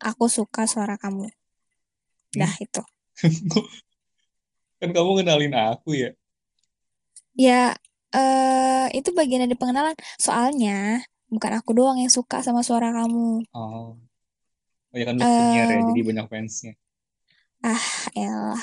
aku 0.01 0.33
suka 0.33 0.65
suara 0.65 0.97
kamu 0.97 1.29
dah 2.33 2.55
itu 2.57 2.81
kan 4.81 4.91
kamu 4.97 5.11
kenalin 5.21 5.55
aku 5.55 5.93
ya. 5.93 6.11
ya 7.37 7.77
eh 8.11 8.87
itu 8.97 9.15
bagian 9.15 9.47
dari 9.47 9.55
pengenalan 9.55 9.95
soalnya 10.19 11.05
bukan 11.31 11.53
aku 11.63 11.71
doang 11.79 12.03
yang 12.03 12.11
suka 12.11 12.43
sama 12.43 12.61
suara 12.67 12.91
kamu 12.91 13.47
Oh. 13.55 13.95
Oh 14.91 14.97
ya 14.99 15.07
kan 15.07 15.15
lu 15.15 15.23
penyiar 15.23 15.71
ya, 15.71 15.77
eh 15.79 15.85
jadi 15.95 16.03
banyak 16.03 16.27
fansnya. 16.27 16.73
ah 17.63 17.87
elah 18.17 18.59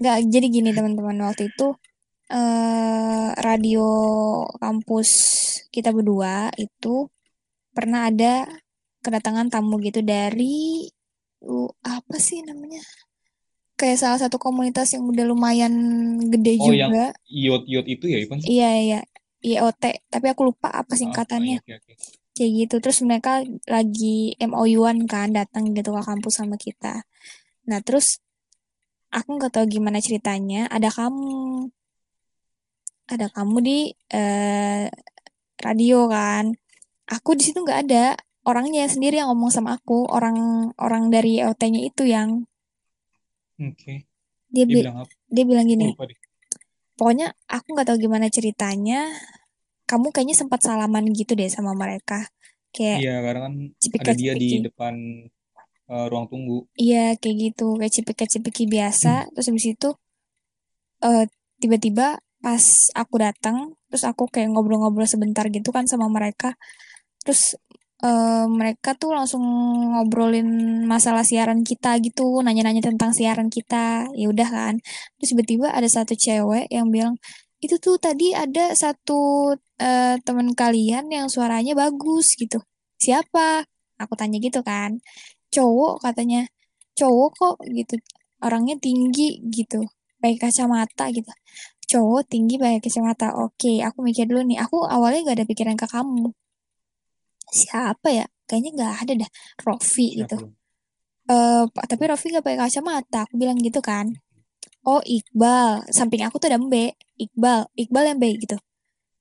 nggak 0.00 0.16
jadi 0.32 0.46
gini 0.50 0.70
teman-teman 0.74 1.30
waktu 1.30 1.52
itu 1.52 1.76
eh 2.34 3.28
radio 3.38 3.86
kampus 4.58 5.10
kita 5.70 5.94
berdua 5.94 6.50
itu 6.58 7.06
pernah 7.70 8.10
ada 8.10 8.48
kedatangan 9.04 9.46
tamu 9.52 9.78
gitu 9.78 10.02
dari 10.02 10.90
uh, 11.46 11.70
apa 11.86 12.16
sih 12.18 12.42
namanya 12.42 12.82
kayak 13.80 13.96
salah 13.96 14.20
satu 14.20 14.36
komunitas 14.36 14.92
yang 14.92 15.08
udah 15.08 15.24
lumayan 15.24 15.72
gede 16.28 16.60
Oh 16.60 16.68
yang 16.68 16.92
juga 16.92 17.04
iot-iot 17.26 17.86
itu 17.88 18.04
ya, 18.06 18.18
Ivan? 18.20 18.38
iya 18.44 18.70
iya. 18.76 19.00
IoT 19.40 19.82
tapi 20.12 20.26
aku 20.28 20.52
lupa 20.52 20.68
apa 20.68 20.84
Oh, 20.84 20.92
oh 20.92 21.00
singkatannya. 21.00 21.64
iya, 21.64 21.76
oke, 21.80 21.80
oke. 21.80 21.92
kayak 22.36 22.50
gitu. 22.60 22.74
Terus 22.78 22.98
mereka 23.00 23.40
lagi 23.66 24.36
MOU-an 24.38 25.08
kan 25.08 25.32
datang 25.32 25.72
gitu 25.72 25.90
ke 25.90 26.02
kampus 26.04 26.34
sama 26.36 26.60
kita. 26.60 27.08
Nah 27.64 27.80
terus 27.80 28.20
aku 29.08 29.40
nggak 29.40 29.52
tahu 29.56 29.64
gimana 29.66 29.96
ceritanya. 29.98 30.68
Ada 30.68 30.92
kamu 30.92 31.32
ada 33.10 33.26
kamu 33.32 33.56
di 33.64 33.78
eh, 34.12 34.86
radio 35.58 36.06
kan. 36.06 36.52
Aku 37.08 37.32
di 37.32 37.42
situ 37.42 37.64
nggak 37.64 37.80
ada. 37.88 38.14
Orangnya 38.44 38.86
sendiri 38.86 39.18
yang 39.20 39.32
ngomong 39.32 39.50
sama 39.50 39.76
aku. 39.76 40.04
Orang 40.06 40.36
orang 40.76 41.08
dari 41.08 41.40
IoT-nya 41.40 41.80
itu 41.82 42.04
yang 42.06 42.44
Oke. 43.60 43.92
dia 44.50 44.64
Dia 44.64 44.64
bi- 44.66 44.82
bilang 44.82 44.96
apa? 45.04 45.12
dia 45.30 45.44
bilang 45.46 45.66
gini 45.68 45.84
lupa 45.92 46.04
deh. 46.10 46.18
pokoknya 46.98 47.26
aku 47.48 47.66
nggak 47.74 47.86
tahu 47.88 47.98
gimana 48.00 48.26
ceritanya 48.28 49.08
kamu 49.90 50.06
kayaknya 50.14 50.36
sempat 50.38 50.60
salaman 50.62 51.04
gitu 51.10 51.32
deh 51.34 51.50
sama 51.50 51.72
mereka 51.74 52.28
kayak 52.74 52.98
Iya, 53.02 53.14
karena 53.24 53.40
kan 53.46 53.54
ada 54.00 54.12
dia 54.14 54.32
di 54.38 54.48
depan 54.66 54.94
eh, 55.90 56.06
ruang 56.10 56.26
tunggu. 56.30 56.58
iya 56.78 57.04
kayak 57.20 57.36
gitu 57.44 57.66
kayak 57.80 57.92
cipika-cipiki 57.96 58.64
biasa 58.70 59.30
terus 59.34 59.46
habis 59.50 59.66
itu 59.74 59.88
eh, 61.04 61.24
tiba-tiba 61.60 62.06
pas 62.40 62.64
aku 62.96 63.14
datang 63.20 63.56
terus 63.92 64.04
aku 64.08 64.24
kayak 64.32 64.48
ngobrol-ngobrol 64.54 65.04
sebentar 65.04 65.44
gitu 65.52 65.68
kan 65.76 65.84
sama 65.84 66.08
mereka 66.08 66.56
terus 67.24 67.54
eh, 68.04 68.44
mereka 68.48 68.96
tuh 69.00 69.10
langsung 69.16 69.42
ngobrolin 69.92 70.48
masalah 70.92 71.24
siaran 71.26 71.60
kita 71.68 72.00
gitu 72.04 72.40
nanya-nanya 72.44 72.82
tentang 72.88 73.10
siaran 73.16 73.48
kita. 73.52 74.08
Ya 74.16 74.26
udah 74.32 74.48
kan. 74.48 74.74
Terus 75.20 75.28
tiba-tiba 75.36 75.68
ada 75.72 75.88
satu 75.88 76.14
cewek 76.16 76.66
yang 76.72 76.88
bilang 76.94 77.14
itu 77.64 77.76
tuh 77.84 77.96
tadi 78.00 78.32
ada 78.32 78.72
satu 78.72 79.52
eh, 79.80 80.16
teman 80.24 80.48
kalian 80.56 81.04
yang 81.12 81.26
suaranya 81.28 81.72
bagus 81.76 82.26
gitu. 82.40 82.58
Siapa? 83.00 83.64
Aku 84.02 84.14
tanya 84.16 84.36
gitu 84.40 84.60
kan. 84.64 85.00
Cowok 85.54 86.00
katanya. 86.04 86.46
Cowok 86.98 87.30
kok 87.36 87.56
gitu. 87.68 87.96
Orangnya 88.44 88.76
tinggi 88.80 89.40
gitu. 89.52 89.84
Pakai 90.20 90.36
kacamata 90.40 91.04
gitu. 91.12 91.30
Cowok 91.90 92.22
tinggi 92.32 92.56
pakai 92.62 92.80
kacamata. 92.84 93.26
Oke 93.44 93.80
aku 93.84 93.98
mikir 94.08 94.24
dulu 94.30 94.42
nih. 94.48 94.58
Aku 94.64 94.84
awalnya 94.88 95.32
gak 95.32 95.36
ada 95.42 95.46
pikiran 95.50 95.76
ke 95.80 95.86
kamu 95.88 96.32
siapa 97.52 98.08
ya? 98.10 98.26
Kayaknya 98.48 98.70
nggak 98.74 98.94
ada 99.06 99.12
dah. 99.26 99.30
Rofi 99.66 100.06
Siapa 100.14 100.18
gitu. 100.24 100.36
Eh 101.30 101.62
Pak, 101.70 101.84
tapi 101.86 102.02
Rofi 102.10 102.26
nggak 102.34 102.44
pakai 102.46 102.58
kacamata. 102.58 103.18
Aku 103.28 103.34
bilang 103.38 103.58
gitu 103.60 103.78
kan. 103.78 104.10
Oh 104.82 104.98
Iqbal. 105.04 105.86
Samping 105.92 106.24
aku 106.26 106.40
tuh 106.40 106.50
ada 106.50 106.58
Mbe. 106.58 106.96
Iqbal. 107.20 107.70
Iqbal 107.76 108.04
yang 108.10 108.18
Mbe 108.18 108.30
gitu. 108.42 108.56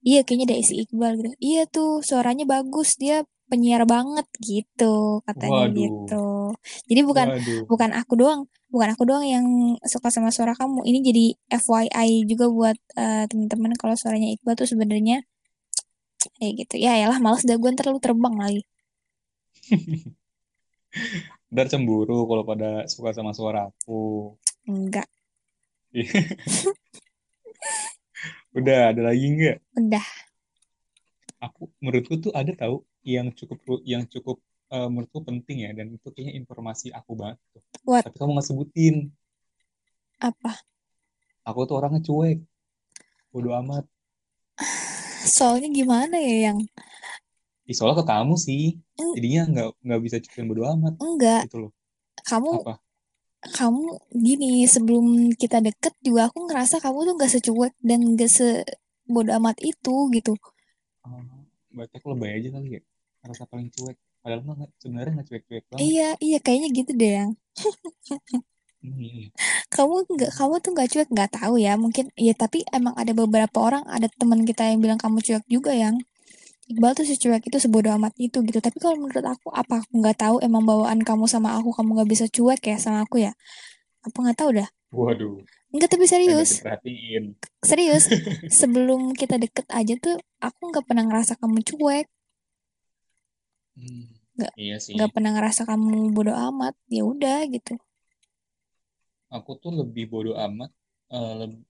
Iya 0.01 0.23
kayaknya 0.23 0.45
ada 0.49 0.55
si 0.63 0.73
Iqbal 0.87 1.11
gitu. 1.19 1.29
Iya 1.37 1.61
tuh 1.67 2.01
suaranya 2.01 2.47
bagus. 2.47 2.95
Dia 2.95 3.27
penyiar 3.49 3.81
banget 3.89 4.29
gitu 4.45 5.25
katanya 5.25 5.65
Waduh. 5.67 5.75
gitu. 5.75 6.25
Jadi 6.85 7.01
bukan 7.01 7.27
Waduh. 7.35 7.61
bukan 7.67 7.89
aku 7.97 8.13
doang. 8.15 8.41
Bukan 8.69 8.89
aku 8.93 9.03
doang 9.09 9.25
yang 9.25 9.45
suka 9.85 10.13
sama 10.13 10.29
suara 10.29 10.53
kamu. 10.53 10.85
Ini 10.85 10.99
jadi 11.01 11.25
FYI 11.61 12.29
juga 12.29 12.45
buat 12.47 12.77
eh, 12.97 13.25
teman-teman 13.29 13.73
kalau 13.75 13.97
suaranya 13.97 14.29
Iqbal 14.33 14.53
tuh 14.57 14.69
sebenarnya 14.69 15.25
kayak 16.39 16.53
gitu 16.65 16.75
ya 16.79 16.95
elah 16.95 17.19
males 17.19 17.43
dah 17.43 17.59
gue 17.59 17.69
ntar 17.75 17.91
lu 17.91 17.99
terbang 17.99 18.35
lagi 18.39 18.63
Ntar 21.49 21.65
cemburu 21.65 22.29
kalau 22.29 22.45
pada 22.45 22.85
suka 22.85 23.09
sama 23.13 23.33
suara 23.33 23.69
aku. 23.69 24.33
enggak 24.69 25.09
Udah, 28.57 28.93
ada 28.93 29.01
lagi 29.09 29.25
nggak? 29.25 29.57
udah 29.77 30.05
Aku, 31.39 31.71
menurutku 31.81 32.19
tuh 32.19 32.33
ada 32.35 32.51
tahu 32.51 32.83
yang 33.01 33.31
cukup 33.31 33.57
yang 33.87 34.03
cukup 34.05 34.37
eh, 34.69 34.89
menurutku 34.91 35.23
penting 35.23 35.65
ya 35.65 35.71
dan 35.73 35.89
itu 35.95 36.11
kayaknya 36.11 36.35
informasi 36.37 36.91
aku 36.93 37.15
banget 37.15 37.39
tuh. 37.55 37.63
What? 37.87 38.03
Tapi 38.05 38.15
kamu 38.19 38.37
nggak 38.37 38.47
sebutin. 38.49 38.95
apa 40.19 40.51
Aku 41.47 41.63
tuh 41.65 41.79
orangnya 41.79 42.03
cuek. 42.03 42.43
Bodoh 43.31 43.55
amat. 43.63 43.87
Soalnya 45.37 45.69
gimana 45.79 46.15
ya 46.27 46.35
yang 46.51 46.59
Ih, 47.69 47.75
soalnya 47.77 47.97
ke 48.01 48.05
kamu 48.13 48.33
sih. 48.47 48.61
Eng- 49.01 49.13
Jadinya 49.15 49.41
nggak 49.51 49.67
nggak 49.85 49.99
bisa 50.05 50.17
cuekin 50.23 50.45
bodoh 50.49 50.65
amat 50.73 50.93
enggak 51.03 51.41
gitu 51.45 51.55
loh. 51.63 51.71
kamu 52.29 52.51
Apa? 52.55 52.73
kamu 53.57 53.83
gini 54.27 54.51
sebelum 54.73 55.05
kita 55.41 55.57
deket 55.67 55.93
juga 56.07 56.21
aku 56.27 56.39
ngerasa 56.47 56.75
kamu 56.85 56.99
tuh 57.07 57.13
gak 57.21 57.31
secuek 57.35 57.73
dan 57.89 57.99
gak 58.19 58.31
sebodoh 58.37 59.33
amat 59.39 59.57
itu 59.71 59.95
gitu 60.15 60.33
Oh, 61.05 61.21
berarti 61.75 61.93
aku 61.99 62.07
lebay 62.13 62.31
aja 62.37 62.49
kali 62.55 62.67
ya. 62.77 62.81
Rasa 63.29 63.43
paling 63.51 63.67
cuek. 63.75 63.97
Padahal 64.21 64.41
mah 64.47 64.55
nggak- 64.59 64.73
sebenarnya 64.81 65.11
nggak 65.15 65.27
cuek-cuek 65.29 65.63
banget. 65.73 65.83
iya 65.83 66.07
iya 66.25 66.37
kayaknya 66.45 66.67
gitu 66.77 66.91
deh 66.99 67.11
yang 67.19 67.31
Hmm, 68.79 68.95
iya. 69.03 69.27
kamu 69.75 69.95
nggak 70.15 70.31
kamu 70.37 70.53
tuh 70.63 70.71
nggak 70.75 70.87
cuek 70.91 71.07
nggak 71.13 71.29
tahu 71.37 71.55
ya 71.65 71.73
mungkin 71.83 72.05
ya 72.15 72.33
tapi 72.35 72.63
emang 72.77 72.93
ada 73.01 73.11
beberapa 73.15 73.57
orang 73.67 73.83
ada 73.95 74.07
teman 74.19 74.41
kita 74.49 74.63
yang 74.71 74.79
bilang 74.83 74.99
kamu 75.03 75.17
cuek 75.25 75.43
juga 75.49 75.71
yang 75.75 75.95
Iqbal 76.71 76.93
tuh 76.97 77.05
secuek 77.07 77.43
itu 77.49 77.57
sebodoh 77.63 77.91
amat 77.97 78.13
itu 78.21 78.39
gitu. 78.45 78.59
Tapi 78.61 78.77
kalau 78.77 78.95
menurut 79.01 79.25
aku 79.25 79.49
apa 79.51 79.81
aku 79.81 79.91
nggak 80.01 80.17
tahu 80.21 80.35
emang 80.45 80.63
bawaan 80.69 81.01
kamu 81.01 81.25
sama 81.25 81.57
aku 81.57 81.73
kamu 81.73 81.89
nggak 81.97 82.09
bisa 82.13 82.25
cuek 82.29 82.61
ya 82.61 82.77
sama 82.77 83.05
aku 83.05 83.21
ya? 83.25 83.33
Apa 84.05 84.17
nggak 84.23 84.37
tahu 84.39 84.51
dah. 84.59 84.69
Waduh, 84.91 85.37
Enggak 85.73 85.89
tapi 85.93 86.05
nggak 86.05 86.13
serius. 86.13 86.51
serius 87.65 88.03
sebelum 88.59 89.13
kita 89.17 89.35
deket 89.41 89.65
aja 89.73 89.93
tuh 89.97 90.15
aku 90.41 90.61
nggak 90.71 90.85
pernah 90.87 91.03
ngerasa 91.09 91.33
kamu 91.41 91.59
cuek. 91.69 92.05
Hmm, 93.75 94.03
nggak 94.37 94.53
iya 94.61 94.77
sih. 94.83 94.93
nggak 94.95 95.11
pernah 95.13 95.31
ngerasa 95.35 95.61
kamu 95.69 95.89
bodoh 96.15 96.37
amat 96.49 96.73
ya 96.95 97.03
udah 97.11 97.37
gitu 97.53 97.73
Aku 99.29 99.55
tuh 99.61 99.71
lebih 99.73 100.09
bodoh 100.09 100.33
amat 100.37 100.71
leb- 101.13 101.65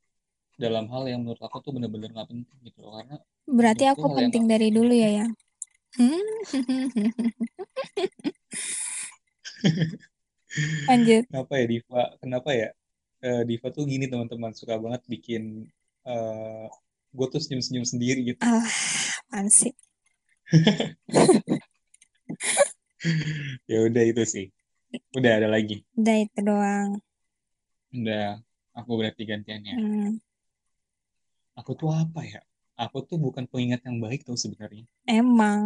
dalam 0.59 0.85
hal 0.91 1.07
yang 1.07 1.23
menurut 1.23 1.39
aku 1.39 1.63
tuh 1.63 1.71
bener-bener 1.75 2.11
nggak 2.11 2.29
penting 2.31 2.57
gitu 2.67 2.79
loh. 2.83 2.99
Karena 2.99 3.15
berarti 3.47 3.83
aku 3.87 4.03
yang 4.07 4.15
penting 4.31 4.45
dari 4.47 4.67
penting 4.69 4.79
dulu 4.79 4.93
ya 4.95 5.25
hmm? 5.97 6.23
lanjut 10.89 11.23
kenapa 11.29 11.53
ya 11.61 11.65
Diva? 11.69 12.03
Kenapa 12.21 12.49
ya? 12.55 12.69
Eh, 13.19 13.43
Diva 13.43 13.67
tuh 13.75 13.83
gini 13.83 14.07
teman-teman 14.07 14.55
suka 14.55 14.79
banget 14.79 15.03
bikin 15.07 15.67
eh 16.07 16.67
gue 17.09 17.27
tuh 17.33 17.41
senyum-senyum 17.41 17.85
sendiri 17.85 18.19
gitu. 18.33 18.41
ah 18.45 18.65
apaan 19.25 19.49
sih 19.49 19.73
Ya 23.71 23.79
udah 23.87 24.03
itu 24.03 24.23
sih. 24.27 24.45
Udah 25.15 25.39
ada 25.39 25.47
lagi. 25.47 25.85
udah 25.99 26.15
itu 26.23 26.39
doang 26.41 26.89
Udah 27.97 28.41
aku 28.79 28.91
berarti 28.99 29.23
gantiannya. 29.29 29.75
hmm. 29.77 30.19
Aku 31.59 31.71
tuh 31.79 31.89
apa 32.03 32.21
ya? 32.31 32.39
Aku 32.83 32.97
tuh 33.09 33.17
bukan 33.25 33.45
pengingat 33.51 33.81
yang 33.87 33.97
baik 34.03 34.19
tuh 34.27 34.37
sebenarnya. 34.43 34.85
emang 35.19 35.61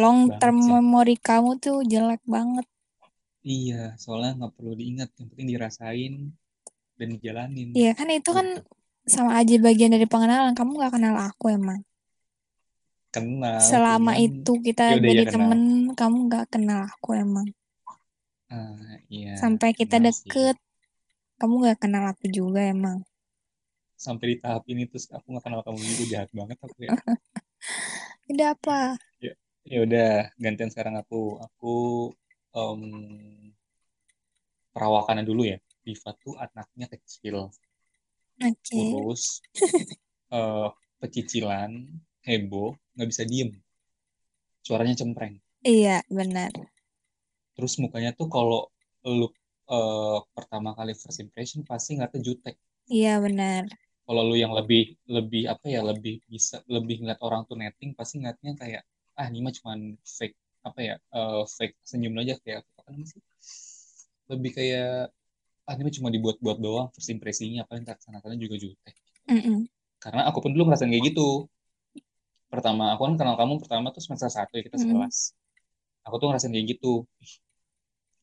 long 0.00 0.20
term 0.40 0.56
Banget 0.56 0.64
sih. 0.64 0.72
memory 0.72 1.14
kamu 1.28 1.50
tuh 1.64 1.76
jelek 1.92 2.22
banget 2.34 2.66
Iya, 3.54 3.74
soalnya 4.02 4.30
nggak 4.38 4.52
perlu 4.56 4.72
diingat, 4.80 5.08
yang 5.18 5.28
penting 5.30 5.48
dirasain 5.52 6.12
dan 6.98 7.08
dijalanin 7.14 7.70
Iya 7.78 7.90
kan 7.98 8.08
itu 8.16 8.30
kan 8.38 8.46
gitu. 8.48 8.60
sama 9.14 9.32
aja 9.40 9.54
bagian 9.66 9.92
dari 9.94 10.06
pengenalan 10.12 10.54
kamu 10.58 10.70
nggak 10.78 10.92
kenal 10.94 11.14
aku 11.28 11.44
emang 11.58 11.78
Kenal, 13.14 13.66
selama 13.66 14.12
cuman 14.12 14.22
itu 14.26 14.52
kita 14.66 14.84
ya 14.88 14.94
udah 14.98 15.10
ya 15.18 15.22
jadi 15.22 15.24
kenal. 15.28 15.52
temen 15.52 15.60
kamu 15.98 16.16
nggak 16.26 16.44
kenal 16.52 16.80
aku 16.90 17.08
emang 17.24 17.46
Ah, 18.56 18.98
iya, 19.16 19.30
sampai 19.40 19.70
kita 19.78 19.96
kenal 19.98 20.12
sih. 20.20 20.38
Kamu 21.40 21.54
nggak 21.64 21.78
kenal 21.82 22.04
aku 22.12 22.24
juga 22.38 22.60
emang 22.74 22.98
Sampai 24.00 24.26
di 24.32 24.36
tahap 24.40 24.64
ini 24.72 24.82
terus 24.88 25.06
aku 25.12 25.26
nggak 25.32 25.44
kenal 25.44 25.60
kamu 25.66 25.76
juga 25.90 26.04
jahat 26.12 26.30
banget 26.32 26.58
aku 26.64 26.78
ya. 26.88 26.92
udah 28.32 28.48
apa 28.54 28.78
Ya, 29.20 29.32
ya 29.68 29.78
udah 29.86 30.10
gantian 30.40 30.70
sekarang 30.72 30.96
aku. 31.02 31.36
Aku 31.44 31.74
em, 32.56 32.82
perawakannya 34.74 35.24
dulu 35.28 35.42
ya. 35.52 35.58
Diva 35.84 36.10
tuh 36.22 36.34
anaknya 36.44 36.86
kecil, 36.92 37.48
oke 38.40 38.80
kurus, 38.92 39.40
eh, 40.36 40.68
pecicilan, 41.00 41.70
heboh, 42.26 42.76
nggak 42.96 43.08
bisa 43.10 43.22
diem. 43.24 43.50
Suaranya 44.64 44.94
cempreng. 45.00 45.34
iya 45.64 46.00
benar 46.08 46.52
Terus 47.56 47.72
mukanya 47.82 48.10
tuh 48.18 48.28
kalau 48.32 48.60
lu 49.04 49.28
eh, 49.76 50.18
pertama 50.36 50.70
kali 50.78 50.92
first 51.02 51.20
impression 51.24 51.60
pasti 51.70 51.90
ngeliatnya 51.96 52.20
jutek. 52.28 52.56
iya 52.94 53.12
benar 53.24 53.64
Kalau 54.06 54.22
lu 54.28 54.34
yang 54.44 54.52
lebih 54.58 54.82
lebih 55.16 55.42
apa 55.52 55.66
ya 55.74 55.80
lebih 55.90 56.14
bisa 56.32 56.56
lebih 56.74 56.96
ngeliat 57.00 57.20
orang 57.26 57.42
tuh 57.48 57.56
netting 57.62 57.90
pasti 57.98 58.14
ngeliatnya 58.20 58.52
kayak 58.60 58.82
ah 59.20 59.26
ini 59.30 59.38
mah 59.44 59.54
cuman 59.58 59.78
fake 60.16 60.36
apa 60.68 60.80
ya 60.88 60.94
eh, 61.16 61.42
fake 61.56 61.74
senyum 61.90 62.14
aja 62.22 62.34
kayak 62.44 62.58
apa 62.66 62.80
namanya 62.90 63.06
sih? 63.12 63.20
Lebih 64.32 64.50
kayak 64.56 64.88
ah 65.68 65.74
ini 65.76 65.82
mah 65.86 65.94
cuma 65.98 66.10
dibuat-buat 66.16 66.58
doang 66.66 66.88
first 66.94 67.10
impresinya 67.16 67.62
paling 67.70 67.84
tak 67.88 67.98
sana 68.04 68.18
juga 68.44 68.56
jutek. 68.64 68.94
Mm-mm. 69.30 69.68
Karena 70.04 70.22
aku 70.28 70.38
pun 70.44 70.50
dulu 70.54 70.62
ngerasain 70.68 70.92
kayak 70.92 71.04
gitu. 71.12 71.28
Pertama 72.52 72.84
aku 72.94 73.02
kan 73.06 73.14
kenal 73.20 73.36
kamu 73.40 73.54
pertama 73.62 73.86
tuh 73.94 74.02
semester 74.04 74.30
satu 74.36 74.52
ya 74.58 74.62
kita 74.66 74.78
Mm-mm. 74.78 74.82
sekelas. 74.82 75.16
Aku 76.06 76.16
tuh 76.20 76.26
ngerasain 76.30 76.52
kayak 76.54 76.68
gitu. 76.78 77.06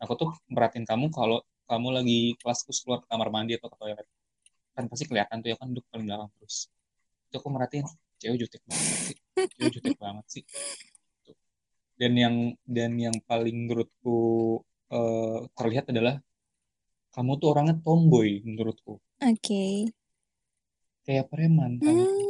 Aku 0.03 0.13
tuh 0.13 0.29
merhatiin 0.51 0.85
kamu 0.85 1.09
kalau 1.09 1.41
kamu 1.67 1.87
lagi 2.01 2.19
kelas 2.39 2.63
terus 2.63 2.79
keluar 2.85 3.03
ke 3.03 3.07
kamar 3.09 3.29
mandi 3.33 3.57
atau 3.57 3.69
ke 3.71 3.77
toilet. 3.77 4.07
Kan 4.77 4.85
pasti 4.91 5.05
kelihatan 5.09 5.41
tuh 5.41 5.49
ya 5.51 5.57
kan 5.57 5.67
duduk 5.73 5.85
paling 5.89 6.05
belakang 6.05 6.29
terus. 6.37 6.69
Itu 7.27 7.35
aku 7.41 7.49
merhatiin 7.49 7.85
cewek 8.21 8.37
jutek 8.45 8.61
banget 8.65 8.87
sih. 9.01 9.17
Cewek 9.35 9.71
jutek 9.79 9.97
banget 10.03 10.25
sih. 10.29 10.43
Tuh. 11.25 11.37
dan 11.97 12.13
yang 12.13 12.35
dan 12.63 12.91
yang 13.01 13.15
paling 13.25 13.65
menurutku 13.65 14.19
eh, 14.93 15.39
terlihat 15.57 15.89
adalah 15.89 16.21
kamu 17.11 17.31
tuh 17.41 17.47
orangnya 17.57 17.75
tomboy 17.81 18.45
menurutku. 18.45 19.01
Oke. 19.25 19.89
Kayak 21.07 21.31
preman 21.31 21.79
kamu 21.79 22.03
hmm. 22.03 22.27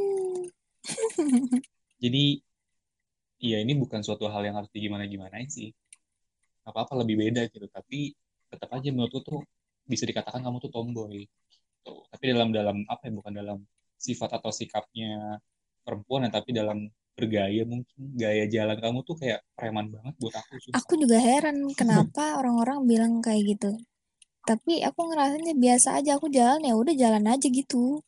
jadi 2.04 2.24
ya 3.38 3.58
ini 3.62 3.74
bukan 3.78 4.02
suatu 4.02 4.30
hal 4.32 4.46
yang 4.46 4.58
harus 4.58 4.72
digimana-gimanain 4.74 5.50
sih 5.50 5.74
apa-apa 6.68 6.94
lebih 7.02 7.16
beda 7.24 7.48
gitu. 7.48 7.68
Tapi 7.72 8.12
tetap 8.52 8.70
aja 8.76 8.90
menurutku 8.92 9.20
tuh 9.24 9.40
bisa 9.88 10.04
dikatakan 10.04 10.44
kamu 10.44 10.60
tuh 10.60 10.72
tomboy 10.72 11.24
Tuh. 11.84 12.04
tapi 12.12 12.36
dalam 12.36 12.52
dalam 12.52 12.84
apa 12.92 13.08
ya 13.08 13.12
bukan 13.16 13.32
dalam 13.32 13.58
sifat 13.96 14.36
atau 14.36 14.52
sikapnya 14.52 15.40
perempuan 15.88 16.28
ya 16.28 16.32
tapi 16.36 16.52
dalam 16.52 16.92
bergaya 17.18 17.66
mungkin. 17.66 17.98
Gaya 18.14 18.46
jalan 18.46 18.78
kamu 18.78 19.00
tuh 19.02 19.16
kayak 19.18 19.42
preman 19.58 19.90
banget 19.90 20.14
buat 20.22 20.36
aku 20.38 20.54
sumpah. 20.62 20.78
Aku 20.86 20.94
juga 21.02 21.18
heran 21.18 21.58
kenapa 21.74 22.24
orang-orang 22.40 22.86
bilang 22.86 23.14
kayak 23.26 23.58
gitu. 23.58 23.72
Tapi 24.46 24.86
aku 24.86 25.12
ngerasanya 25.12 25.58
biasa 25.58 26.00
aja 26.00 26.16
aku 26.16 26.30
jalan 26.30 26.62
ya 26.64 26.78
udah 26.78 26.96
jalan 26.96 27.26
aja 27.28 27.48
gitu 27.50 28.00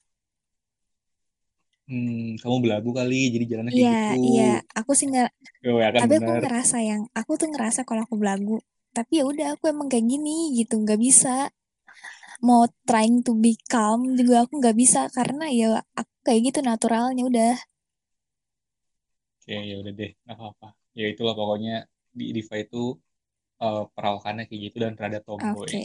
hmm, 1.90 2.40
kamu 2.42 2.58
belagu 2.64 2.90
kali 2.94 3.34
jadi 3.34 3.46
jalannya 3.52 3.74
kayak 3.74 3.90
iya 3.90 4.00
gitu. 4.14 4.18
iya. 4.30 4.52
Aku 4.80 4.92
sih 4.98 5.08
nggak 5.12 5.30
oh 5.68 5.80
ya 5.84 5.90
kan 5.94 6.00
tapi 6.02 6.14
aku 6.18 6.30
bener 6.30 6.42
ngerasa 6.46 6.78
yang 6.90 7.02
aku 7.20 7.32
tuh 7.42 7.48
ngerasa 7.52 7.80
kalau 7.88 8.02
aku 8.06 8.16
belagu 8.22 8.58
tapi 8.98 9.12
ya 9.20 9.24
udah 9.32 9.48
aku 9.58 9.64
emang 9.74 9.88
kayak 9.92 10.06
gini 10.06 10.54
gitu 10.60 10.76
nggak 10.84 11.00
bisa. 11.02 11.50
Mau 12.48 12.64
trying 12.88 13.20
to 13.28 13.32
be 13.44 13.52
calm 13.72 14.16
juga 14.16 14.48
aku 14.48 14.54
nggak 14.62 14.78
bisa 14.82 15.02
karena 15.12 15.46
ya 15.52 15.70
aku 16.00 16.14
kayak 16.26 16.42
gitu 16.54 16.60
naturalnya 16.64 17.24
udah. 17.28 17.56
Oke 19.42 19.56
ya 19.70 19.76
udah 19.82 19.94
deh 20.00 20.12
nggak 20.24 20.38
apa-apa. 20.38 20.68
Ya 21.00 21.06
itulah 21.12 21.34
pokoknya 21.34 21.76
di 22.14 22.26
Diva 22.36 22.56
itu 22.62 22.84
eh, 23.66 23.84
perawakannya 23.96 24.44
kayak 24.48 24.62
gitu 24.72 24.78
dan 24.84 24.94
rada 25.02 25.20
tomboy. 25.26 25.68
Oke. 25.68 25.84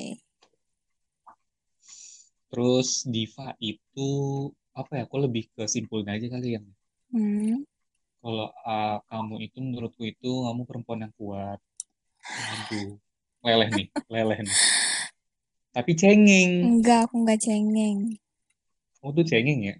Terus 2.50 2.88
Diva 3.10 3.48
itu 3.58 4.10
apa 4.74 4.90
ya 4.98 5.02
aku 5.06 5.16
lebih 5.22 5.46
ke 5.54 5.70
simpulnya 5.70 6.18
aja 6.18 6.26
kali 6.26 6.58
yang 6.58 6.66
hmm. 7.14 7.62
kalau 8.18 8.50
ah, 8.66 8.98
kamu 9.06 9.46
itu 9.46 9.58
menurutku 9.62 10.02
itu 10.02 10.30
kamu 10.44 10.66
perempuan 10.66 11.06
yang 11.06 11.14
kuat. 11.14 11.62
Aduh 12.26 12.98
leleh 13.44 13.68
nih 13.70 13.86
leleh 14.10 14.38
nih. 14.42 14.58
Tapi 15.74 15.92
cengeng. 15.94 16.52
Enggak 16.78 17.06
aku 17.06 17.14
nggak 17.22 17.40
cengeng. 17.42 18.18
Kamu 18.98 19.10
tuh 19.14 19.26
cengeng 19.26 19.60
ya? 19.62 19.74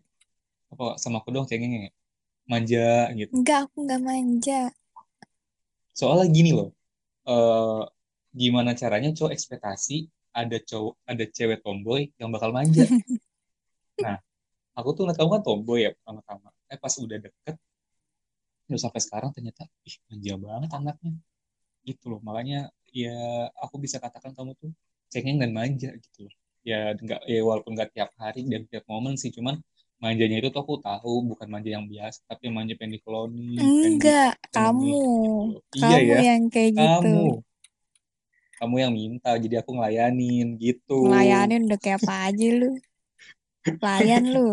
Apa 0.71 0.99
sama 1.01 1.23
aku 1.23 1.35
dong 1.35 1.49
cengeng 1.49 1.89
ya? 1.89 1.91
Manja 2.47 3.11
gitu. 3.19 3.33
Enggak 3.35 3.67
aku 3.67 3.77
nggak 3.89 4.03
manja. 4.05 4.63
Soalnya 5.91 6.31
gini 6.31 6.55
loh 6.55 6.71
eh 7.25 7.83
gimana 8.37 8.77
caranya 8.77 9.09
cowok 9.17 9.33
ekspektasi 9.33 10.13
ada 10.37 10.61
cowok 10.61 10.95
ada 11.09 11.25
cewek 11.25 11.65
tomboy 11.65 12.13
yang 12.21 12.31
bakal 12.31 12.55
manja? 12.55 12.87
Nah 13.95 14.19
aku 14.75 14.89
tuh 14.95 15.03
ngeliat 15.07 15.19
kamu 15.19 15.31
kan 15.39 15.43
tomboy 15.47 15.79
ya 15.87 15.91
pertama-tama 15.95 16.49
eh 16.71 16.79
pas 16.79 16.95
udah 16.99 17.19
deket 17.19 17.57
udah 18.69 18.81
sampai 18.81 19.01
sekarang 19.05 19.31
ternyata 19.37 19.69
ih 19.85 19.97
manja 20.09 20.35
banget 20.41 20.71
anaknya. 20.73 21.13
Gitu 21.85 22.05
loh. 22.09 22.21
Makanya 22.25 22.73
ya 22.95 23.17
aku 23.61 23.77
bisa 23.77 24.01
katakan 24.01 24.33
kamu 24.33 24.57
tuh 24.57 24.73
cengeng 25.13 25.37
dan 25.37 25.53
manja 25.53 25.93
gitu 25.93 26.29
loh. 26.29 26.35
Ya 26.65 26.97
enggak 26.97 27.21
ya 27.29 27.45
walaupun 27.45 27.77
nggak 27.77 27.93
tiap 27.93 28.11
hari 28.17 28.49
dan 28.49 28.65
tiap 28.65 28.89
momen 28.89 29.21
sih 29.21 29.29
cuman 29.29 29.61
manjanya 30.01 30.41
itu 30.41 30.49
tuh 30.49 30.65
aku 30.65 30.81
tahu 30.81 31.37
bukan 31.37 31.49
manja 31.49 31.77
yang 31.77 31.85
biasa 31.85 32.25
tapi 32.25 32.49
manja 32.49 32.73
pengen 32.77 32.97
dikeloni 32.99 33.57
pengen 33.57 33.77
di 33.77 33.89
enggak 33.89 34.33
temenin 34.49 34.73
kamu. 34.73 34.89
gitu 34.89 35.21
iya 35.77 35.97
kamu 36.01 36.09
ya 36.09 36.21
yang 36.25 36.43
kayak 36.49 36.71
gitu. 36.73 36.81
kamu. 36.81 37.25
Kamu 38.55 38.75
yang 38.81 38.93
minta 38.97 39.31
jadi 39.37 39.61
aku 39.61 39.71
ngelayanin 39.77 40.57
gitu. 40.57 41.05
Ngelayanin 41.05 41.69
udah 41.69 41.79
kayak 41.85 42.01
apa 42.01 42.33
aja 42.33 42.49
lu 42.49 42.81
layan 43.81 44.25
lu. 44.29 44.49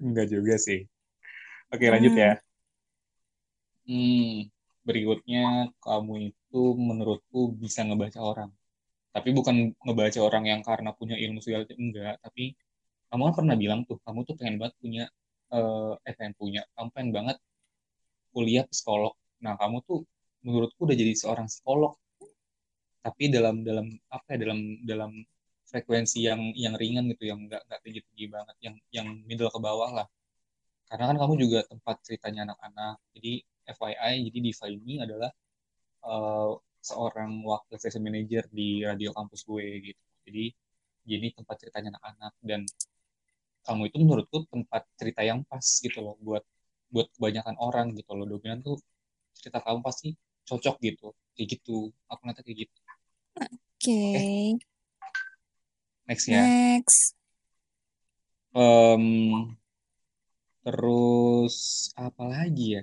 Enggak 0.00 0.26
juga 0.32 0.54
sih. 0.56 0.88
Oke 1.72 1.88
lanjut 1.88 2.12
ya. 2.16 2.32
Hmm, 3.88 4.48
berikutnya 4.86 5.72
kamu 5.82 6.32
itu 6.32 6.62
menurutku 6.76 7.54
bisa 7.56 7.84
ngebaca 7.86 8.20
orang. 8.20 8.50
Tapi 9.12 9.28
bukan 9.36 9.76
ngebaca 9.84 10.20
orang 10.24 10.44
yang 10.48 10.60
karena 10.64 10.90
punya 10.96 11.16
ilmu 11.20 11.40
segala 11.44 11.68
enggak. 11.76 12.16
Tapi 12.24 12.56
kamu 13.12 13.22
kan 13.28 13.34
pernah 13.44 13.56
bilang 13.60 13.80
tuh 13.84 14.00
kamu 14.04 14.24
tuh 14.24 14.34
pengen 14.40 14.56
banget 14.56 14.74
punya 14.80 15.04
eh, 15.52 15.92
eh 16.08 16.14
pengen 16.16 16.34
punya 16.40 16.60
kamu 16.76 16.88
pengen 16.96 17.10
banget 17.12 17.36
kuliah 18.32 18.64
psikolog. 18.68 19.12
Nah 19.44 19.54
kamu 19.60 19.84
tuh 19.84 20.08
menurutku 20.40 20.88
udah 20.88 20.96
jadi 20.96 21.12
seorang 21.12 21.46
psikolog. 21.52 21.96
Tapi 23.02 23.28
dalam 23.34 23.66
dalam 23.66 23.90
apa 24.08 24.26
ya 24.32 24.38
dalam 24.46 24.58
dalam 24.86 25.10
frekuensi 25.72 26.28
yang 26.28 26.52
yang 26.52 26.74
ringan 26.76 27.08
gitu 27.16 27.32
yang 27.32 27.40
nggak 27.48 27.64
nggak 27.64 27.80
tinggi 27.80 28.00
tinggi 28.12 28.26
banget 28.28 28.56
yang 28.60 28.74
yang 28.92 29.08
middle 29.24 29.48
ke 29.48 29.56
bawah 29.58 29.90
lah. 30.04 30.06
Karena 30.86 31.08
kan 31.08 31.16
kamu 31.16 31.34
juga 31.40 31.58
tempat 31.64 31.96
ceritanya 32.04 32.52
anak-anak. 32.52 33.00
Jadi 33.16 33.32
FYI 33.64 34.12
jadi 34.28 34.38
Diva 34.44 34.66
ini 34.68 34.94
adalah 35.00 35.30
uh, 36.04 36.52
seorang 36.84 37.40
wakil 37.46 37.76
station 37.80 38.04
manager 38.04 38.44
di 38.52 38.84
radio 38.84 39.16
kampus 39.16 39.48
gue 39.48 39.64
gitu. 39.80 40.04
Jadi 40.28 40.44
jadi 41.08 41.26
tempat 41.32 41.56
ceritanya 41.64 41.96
anak-anak. 41.96 42.32
Dan 42.44 42.60
kamu 43.64 43.82
itu 43.88 43.96
menurutku 44.04 44.38
tempat 44.52 44.84
cerita 45.00 45.24
yang 45.24 45.40
pas 45.48 45.64
gitu 45.64 45.98
loh 46.04 46.20
buat 46.20 46.44
buat 46.92 47.08
kebanyakan 47.16 47.56
orang 47.56 47.96
gitu 47.96 48.12
loh. 48.12 48.28
Dominan 48.28 48.60
tuh 48.60 48.76
cerita 49.32 49.64
kamu 49.64 49.80
pasti 49.80 50.12
cocok 50.44 50.76
gitu 50.84 51.16
kayak 51.32 51.48
gitu. 51.56 51.88
Aku 52.12 52.22
nanti 52.28 52.44
kayak 52.44 52.68
gitu. 52.68 52.76
Oke. 53.40 53.48
Okay. 53.80 54.12
eh, 54.12 54.71
next 56.08 56.26
ya. 56.28 56.42
Next. 56.42 57.14
Um, 58.52 59.56
terus 60.60 61.88
apa 61.96 62.28
lagi 62.28 62.80
ya? 62.80 62.82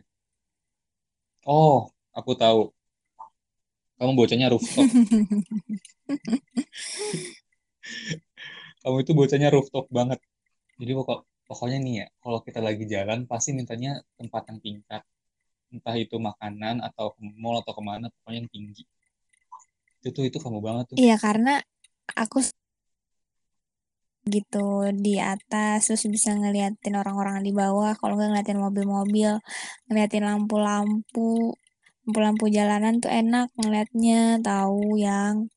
Oh 1.46 1.94
aku 2.16 2.34
tahu. 2.36 2.74
Kamu 4.00 4.16
bocahnya 4.16 4.48
rooftop. 4.48 4.88
Kamu 8.80 8.96
itu 9.04 9.12
bocahnya 9.12 9.50
rooftop 9.52 9.86
banget. 9.92 10.24
Jadi 10.80 10.92
pokok 10.96 11.28
pokoknya 11.50 11.78
nih 11.82 11.94
ya 12.06 12.08
kalau 12.24 12.40
kita 12.46 12.62
lagi 12.62 12.86
jalan 12.88 13.26
pasti 13.28 13.52
mintanya 13.52 14.00
tempat 14.16 14.48
yang 14.54 14.60
tingkat 14.62 15.02
entah 15.70 15.96
itu 15.98 16.18
makanan 16.18 16.82
atau 16.82 17.14
ke 17.14 17.22
mall 17.38 17.62
atau 17.62 17.74
ke 17.78 17.82
mana 17.84 18.10
pokoknya 18.10 18.46
yang 18.46 18.50
tinggi. 18.50 18.84
Itu 20.02 20.16
tuh 20.16 20.24
itu 20.26 20.38
kamu 20.40 20.60
banget 20.64 20.94
tuh. 20.94 20.96
Iya 20.98 21.20
karena 21.20 21.62
aku 22.18 22.42
gitu 24.30 24.94
di 24.94 25.18
atas 25.18 25.90
terus 25.90 26.06
bisa 26.08 26.32
ngeliatin 26.38 26.96
orang-orang 26.96 27.42
di 27.42 27.52
bawah 27.52 27.92
kalau 28.00 28.14
nggak 28.16 28.30
ngeliatin 28.32 28.60
mobil-mobil 28.62 29.32
ngeliatin 29.90 30.24
lampu-lampu 30.30 31.58
lampu-lampu 32.06 32.46
jalanan 32.50 33.02
tuh 33.04 33.12
enak 33.12 33.48
ngeliatnya 33.58 34.42
tahu 34.42 34.98
yang 34.98 35.50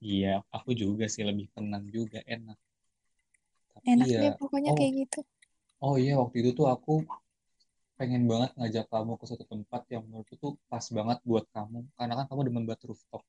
iya 0.00 0.44
aku 0.52 0.70
juga 0.76 1.04
sih 1.08 1.24
lebih 1.24 1.50
tenang 1.50 1.84
juga 1.88 2.20
enak. 2.22 2.58
Tapi 3.76 3.86
enak 3.92 4.06
ya, 4.08 4.20
deh 4.22 4.32
pokoknya 4.36 4.70
oh, 4.72 4.76
kayak 4.76 4.92
gitu. 5.04 5.20
oh 5.84 5.96
iya 6.00 6.14
waktu 6.20 6.36
itu 6.42 6.50
tuh 6.56 6.66
aku 6.70 7.04
pengen 7.96 8.28
banget 8.28 8.52
ngajak 8.60 8.86
kamu 8.92 9.16
ke 9.16 9.24
suatu 9.24 9.44
tempat 9.48 9.82
yang 9.88 10.04
menurutku 10.04 10.36
tuh 10.36 10.52
pas 10.68 10.84
banget 10.84 11.18
buat 11.24 11.44
kamu 11.48 11.88
karena 11.96 12.14
kan 12.22 12.26
kamu 12.28 12.40
demen 12.52 12.64
banget 12.68 12.92
rooftop. 12.92 13.22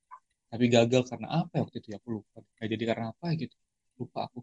Tapi 0.48 0.66
gagal 0.72 1.04
karena 1.12 1.28
apa 1.44 1.60
ya 1.60 1.62
waktu 1.68 1.78
itu 1.84 1.88
ya? 1.92 1.98
Aku 2.00 2.10
lupa. 2.20 2.40
Nggak 2.40 2.68
jadi 2.72 2.84
karena 2.88 3.06
apa 3.12 3.26
gitu. 3.36 3.56
Lupa 4.00 4.20
aku 4.28 4.40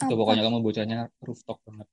itu 0.00 0.14
pokoknya 0.16 0.42
kamu 0.48 0.58
bocahnya 0.64 0.98
rooftop 1.20 1.60
banget. 1.68 1.88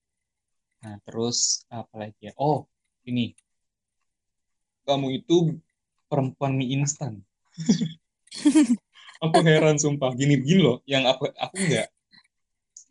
Nah 0.84 0.96
terus 1.04 1.67
apa 1.67 1.93
lagi 2.08 2.32
ya? 2.32 2.34
Oh 2.39 2.67
ini. 3.04 3.36
Kamu 4.88 5.12
itu 5.12 5.60
perempuan 6.08 6.56
mie 6.56 6.80
instan. 6.80 7.20
Aku 9.24 9.41
heran 9.43 9.76
sumpah. 9.76 10.13
Gini 10.15 10.39
gini 10.39 10.62
loh. 10.62 10.80
Yang 10.86 11.04
aku 11.17 11.24
aku 11.34 11.56
nggak 11.58 11.88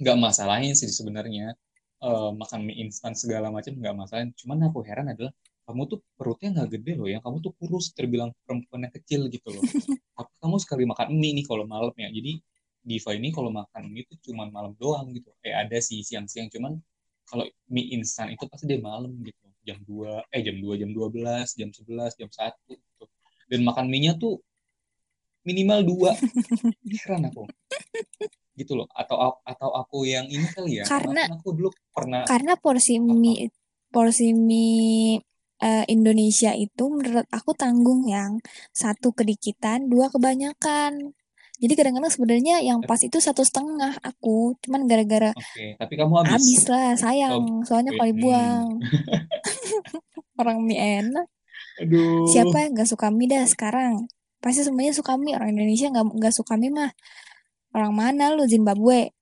nggak 0.02 0.16
masalahin 0.18 0.74
sih 0.74 0.90
sebenarnya. 0.90 1.54
Uh, 1.96 2.28
makan 2.36 2.68
mie 2.68 2.84
instan 2.84 3.16
segala 3.16 3.48
macam 3.48 3.72
nggak 3.72 3.96
masalah 3.96 4.28
cuman 4.36 4.68
aku 4.68 4.84
heran 4.84 5.08
adalah 5.08 5.32
kamu 5.64 5.88
tuh 5.88 5.98
perutnya 6.12 6.52
nggak 6.52 6.68
gede 6.76 6.92
loh 7.00 7.08
yang 7.08 7.24
kamu 7.24 7.40
tuh 7.40 7.56
kurus 7.56 7.90
terbilang 7.96 8.30
perempuan 8.44 8.84
yang 8.84 8.94
kecil 8.94 9.26
gitu 9.32 9.48
loh. 9.48 9.62
Tapi 10.18 10.32
kamu 10.42 10.56
sekali 10.60 10.84
makan 10.84 11.08
mie 11.16 11.32
nih 11.40 11.46
kalau 11.48 11.64
malam 11.64 11.94
ya. 11.96 12.12
Jadi 12.12 12.42
Diva 12.86 13.10
ini 13.18 13.34
kalau 13.34 13.50
makan 13.50 13.90
mie 13.90 14.06
itu 14.06 14.30
cuma 14.30 14.46
malam 14.46 14.78
doang 14.78 15.10
gitu. 15.10 15.34
Kayak 15.42 15.66
ada 15.66 15.78
sih 15.82 16.06
siang-siang 16.06 16.46
cuman 16.46 16.78
kalau 17.26 17.42
mie 17.66 17.90
instan 17.98 18.30
itu 18.30 18.46
pasti 18.46 18.70
dia 18.70 18.78
malam 18.78 19.10
gitu. 19.26 19.46
Jam 19.66 19.82
2 19.82 20.30
eh 20.30 20.42
jam 20.46 20.56
2 20.62 20.78
jam 20.78 20.90
12 20.94 21.58
jam 21.58 21.70
11 21.74 22.14
jam 22.22 22.30
1 22.30 22.54
gitu. 22.70 23.04
dan 23.50 23.60
makan 23.66 23.86
mie-nya 23.90 24.14
tuh 24.14 24.38
minimal 25.46 25.80
dua. 25.86 26.10
Heran 27.02 27.30
aku. 27.30 27.46
Gitu 28.58 28.72
loh. 28.74 28.90
Atau 28.90 29.38
atau 29.46 29.70
aku 29.74 30.02
yang 30.06 30.26
ini 30.26 30.46
kali 30.50 30.82
ya. 30.82 30.84
Karena, 30.86 31.30
aku 31.30 31.54
dulu 31.54 31.70
pernah 31.94 32.26
karena 32.26 32.58
porsi 32.58 32.98
apa? 32.98 33.14
mie 33.14 33.50
porsi 33.90 34.34
mie 34.34 35.22
uh, 35.62 35.84
Indonesia 35.86 36.50
itu 36.52 36.84
menurut 36.90 37.26
aku 37.30 37.54
tanggung 37.54 38.10
yang 38.10 38.42
satu 38.74 39.14
kedikitan 39.14 39.86
dua 39.86 40.10
kebanyakan 40.10 41.14
jadi 41.56 41.72
kadang-kadang 41.72 42.12
sebenarnya 42.12 42.60
yang 42.60 42.84
pas 42.84 43.00
itu 43.00 43.16
satu 43.16 43.40
setengah 43.40 43.96
aku, 44.04 44.56
cuman 44.60 44.84
gara-gara 44.84 45.32
tapi 45.80 45.94
kamu 45.96 46.12
habis. 46.20 46.32
Habis 46.36 46.62
lah, 46.68 46.90
sayang. 47.00 47.40
Oh, 47.40 47.60
soalnya 47.64 47.96
kalau 47.96 48.08
dibuang. 48.12 48.66
orang 50.40 50.58
mie 50.62 50.80
enak. 51.00 51.26
Aduh. 51.80 52.28
Siapa 52.28 52.56
yang 52.64 52.72
nggak 52.76 52.88
suka 52.88 53.08
mie 53.12 53.28
dah 53.28 53.44
sekarang? 53.48 54.08
Pasti 54.40 54.64
semuanya 54.64 54.92
suka 54.92 55.16
mie. 55.16 55.36
Orang 55.36 55.56
Indonesia 55.56 55.88
nggak 55.88 56.06
nggak 56.12 56.34
suka 56.34 56.54
mie 56.60 56.72
mah. 56.72 56.92
Orang 57.72 57.92
mana 57.96 58.32
lu 58.32 58.44
Zimbabwe? 58.48 59.12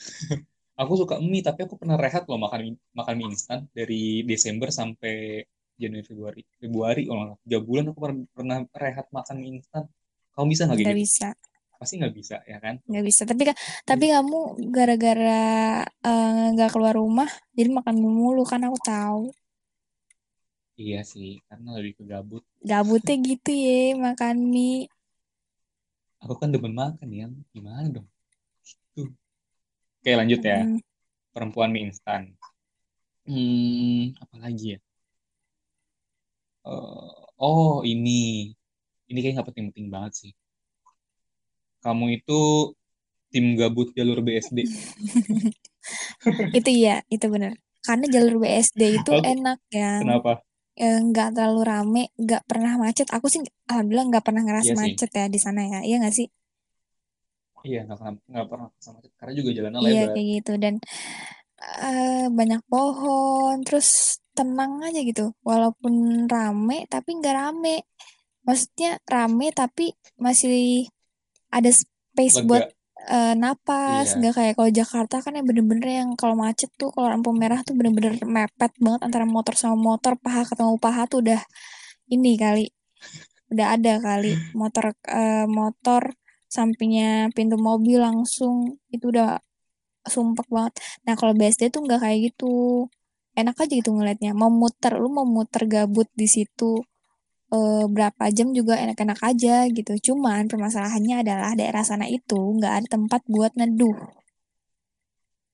aku 0.80 0.92
suka 1.00 1.16
mie, 1.20 1.40
tapi 1.40 1.64
aku 1.64 1.80
pernah 1.80 1.96
rehat 1.96 2.28
loh 2.28 2.40
makan 2.40 2.76
makan 2.92 3.14
mie 3.16 3.28
instan 3.32 3.68
dari 3.72 4.20
Desember 4.24 4.68
sampai 4.68 5.44
Januari 5.76 6.04
Februari. 6.04 6.42
Februari 6.56 7.02
oh, 7.08 7.36
tiga 7.44 7.60
bulan 7.60 7.92
aku 7.92 7.98
pernah, 8.00 8.24
pernah 8.32 8.58
rehat 8.76 9.06
makan 9.12 9.36
mie 9.40 9.60
instan 9.60 9.84
kamu 10.36 10.46
bisa 10.52 10.62
nggak 10.68 10.80
gitu? 10.84 10.92
bisa. 10.92 11.28
Pasti 11.76 11.94
nggak 11.96 12.14
bisa, 12.16 12.36
ya 12.44 12.58
kan? 12.60 12.76
Nggak 12.84 13.04
bisa. 13.08 13.22
Tapi 13.24 13.42
kan, 13.48 13.56
tapi 13.88 14.04
kamu 14.12 14.38
gara-gara 14.68 15.44
eh, 15.84 16.44
nggak 16.52 16.68
uh, 16.68 16.72
keluar 16.72 16.94
rumah, 16.96 17.28
jadi 17.56 17.72
makan 17.72 17.96
mulu 17.96 18.44
kan 18.44 18.60
aku 18.68 18.78
tahu. 18.84 19.24
Iya 20.76 21.00
sih, 21.08 21.40
karena 21.48 21.72
lebih 21.80 21.96
ke 21.96 22.04
gabut. 22.04 22.44
Gabutnya 22.60 23.16
gitu 23.16 23.48
ya, 23.48 23.96
makan 23.96 24.36
mie. 24.52 24.92
Aku 26.20 26.36
kan 26.36 26.52
demen 26.52 26.76
makan 26.76 27.08
ya, 27.08 27.32
gimana 27.56 27.88
dong? 27.88 28.08
Gitu. 28.92 29.08
Oke 30.04 30.10
lanjut 30.12 30.40
ya. 30.44 30.68
Hmm. 30.68 30.80
Perempuan 31.32 31.72
mie 31.72 31.88
instan. 31.88 32.36
Hmm, 33.24 34.12
apa 34.20 34.36
lagi 34.36 34.76
ya? 34.76 34.78
Uh, 36.66 37.24
oh 37.40 37.84
ini 37.84 38.55
ini 39.06 39.18
kayak 39.22 39.34
nggak 39.40 39.48
penting-penting 39.52 39.86
banget 39.90 40.12
sih. 40.14 40.32
Kamu 41.82 42.10
itu 42.10 42.72
tim 43.30 43.54
gabut 43.54 43.94
jalur 43.94 44.22
BSD. 44.22 44.66
itu 46.58 46.70
iya, 46.70 47.02
itu 47.12 47.26
benar. 47.30 47.54
Karena 47.86 48.06
jalur 48.10 48.42
BSD 48.42 48.82
itu 49.02 49.12
enak 49.14 49.62
ya. 49.70 50.02
Kenapa? 50.02 50.42
nggak 50.76 51.32
terlalu 51.32 51.62
rame, 51.64 52.04
nggak 52.20 52.44
pernah 52.44 52.76
macet. 52.76 53.08
Aku 53.08 53.32
sih 53.32 53.40
alhamdulillah 53.64 54.12
nggak 54.12 54.24
pernah 54.28 54.44
ngerasa 54.44 54.76
iya 54.76 54.80
macet 54.80 55.08
ya 55.08 55.24
di 55.32 55.40
sana 55.40 55.64
ya. 55.64 55.80
Iya 55.80 55.96
nggak 56.04 56.14
sih? 56.14 56.28
Iya 57.64 57.88
nggak 57.88 57.96
pernah 57.96 58.12
nggak 58.28 58.46
pernah 58.46 58.68
macet 58.68 59.12
karena 59.16 59.32
juga 59.32 59.50
jalannya 59.56 59.78
iya, 59.80 59.88
lebar. 59.88 59.96
Iya 59.96 60.04
kayak 60.12 60.26
gitu 60.36 60.52
dan 60.60 60.74
uh, 61.80 62.26
banyak 62.28 62.62
pohon, 62.68 63.54
terus 63.64 64.20
tenang 64.36 64.84
aja 64.84 65.00
gitu. 65.00 65.32
Walaupun 65.40 65.94
rame 66.28 66.84
tapi 66.92 67.10
nggak 67.24 67.34
rame 67.40 67.88
maksudnya 68.46 69.02
rame 69.10 69.50
tapi 69.50 69.92
masih 70.16 70.86
ada 71.50 71.68
space 71.68 72.40
Lega. 72.40 72.46
buat 72.46 72.64
uh, 73.10 73.34
napas. 73.34 74.14
Iya. 74.14 74.16
nggak 74.22 74.34
kayak 74.38 74.52
kalau 74.56 74.70
Jakarta 74.70 75.16
kan 75.20 75.32
yang 75.36 75.46
bener-bener 75.46 75.88
yang 76.04 76.10
kalau 76.14 76.38
macet 76.38 76.70
tuh 76.78 76.90
kalau 76.94 77.10
lampu 77.12 77.34
merah 77.34 77.60
tuh 77.66 77.74
bener-bener 77.76 78.16
mepet 78.24 78.72
banget 78.80 79.00
antara 79.02 79.24
motor 79.28 79.54
sama 79.58 79.76
motor. 79.76 80.14
Paha 80.16 80.46
ketemu 80.46 80.74
paha 80.78 81.02
tuh 81.10 81.26
udah 81.26 81.40
ini 82.10 82.38
kali. 82.38 82.66
Udah 83.52 83.76
ada 83.78 83.98
kali. 84.02 84.34
Motor 84.60 84.94
uh, 85.06 85.46
motor 85.46 86.14
sampingnya 86.50 87.30
pintu 87.34 87.58
mobil 87.58 88.02
langsung. 88.02 88.78
Itu 88.90 89.14
udah 89.14 89.38
sumpek 90.06 90.46
banget. 90.50 90.78
Nah 91.06 91.14
kalau 91.18 91.34
BSD 91.34 91.70
tuh 91.70 91.86
nggak 91.86 92.00
kayak 92.02 92.18
gitu. 92.32 92.86
Enak 93.36 93.54
aja 93.58 93.70
gitu 93.74 93.94
ngeliatnya. 93.94 94.32
Mau 94.34 94.50
muter 94.50 94.98
lu 94.98 95.12
mau 95.12 95.26
muter 95.28 95.68
gabut 95.70 96.08
di 96.16 96.26
situ 96.26 96.82
uh, 97.56 97.84
berapa 97.88 98.28
jam 98.36 98.52
juga 98.52 98.76
enak-enak 98.76 99.20
aja 99.24 99.64
gitu. 99.72 100.12
Cuman 100.12 100.44
permasalahannya 100.52 101.24
adalah 101.24 101.56
daerah 101.56 101.80
sana 101.80 102.04
itu 102.04 102.36
nggak 102.36 102.72
ada 102.84 102.86
tempat 102.92 103.24
buat 103.24 103.56
neduh. 103.56 103.96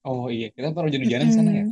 Oh 0.02 0.26
iya, 0.26 0.50
kita 0.50 0.74
baru 0.74 0.90
hujan-hujanan 0.90 1.26
di 1.30 1.34
sana 1.34 1.50
ya. 1.54 1.64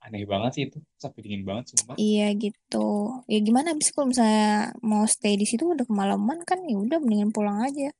Aneh 0.00 0.26
banget 0.26 0.50
sih 0.56 0.62
itu, 0.66 0.78
sampai 0.98 1.20
dingin 1.22 1.44
banget 1.46 1.70
sumpah. 1.70 1.94
Iya 1.94 2.34
gitu. 2.34 2.88
Ya 3.30 3.38
gimana 3.38 3.76
abis 3.76 3.94
kalau 3.94 4.10
misalnya 4.10 4.74
mau 4.82 5.06
stay 5.06 5.38
di 5.38 5.46
situ 5.46 5.62
udah 5.70 5.86
kemalaman 5.86 6.42
kan 6.42 6.58
ya 6.66 6.74
udah 6.74 6.98
mendingan 6.98 7.30
pulang 7.30 7.62
aja. 7.62 7.94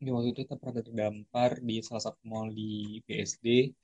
Di 0.00 0.08
waktu 0.08 0.32
itu 0.32 0.48
kita 0.48 0.56
pernah 0.56 0.80
terdampar 0.80 1.50
di 1.60 1.82
salah 1.84 2.02
satu 2.08 2.22
mall 2.24 2.48
di 2.54 3.04
BSD. 3.04 3.74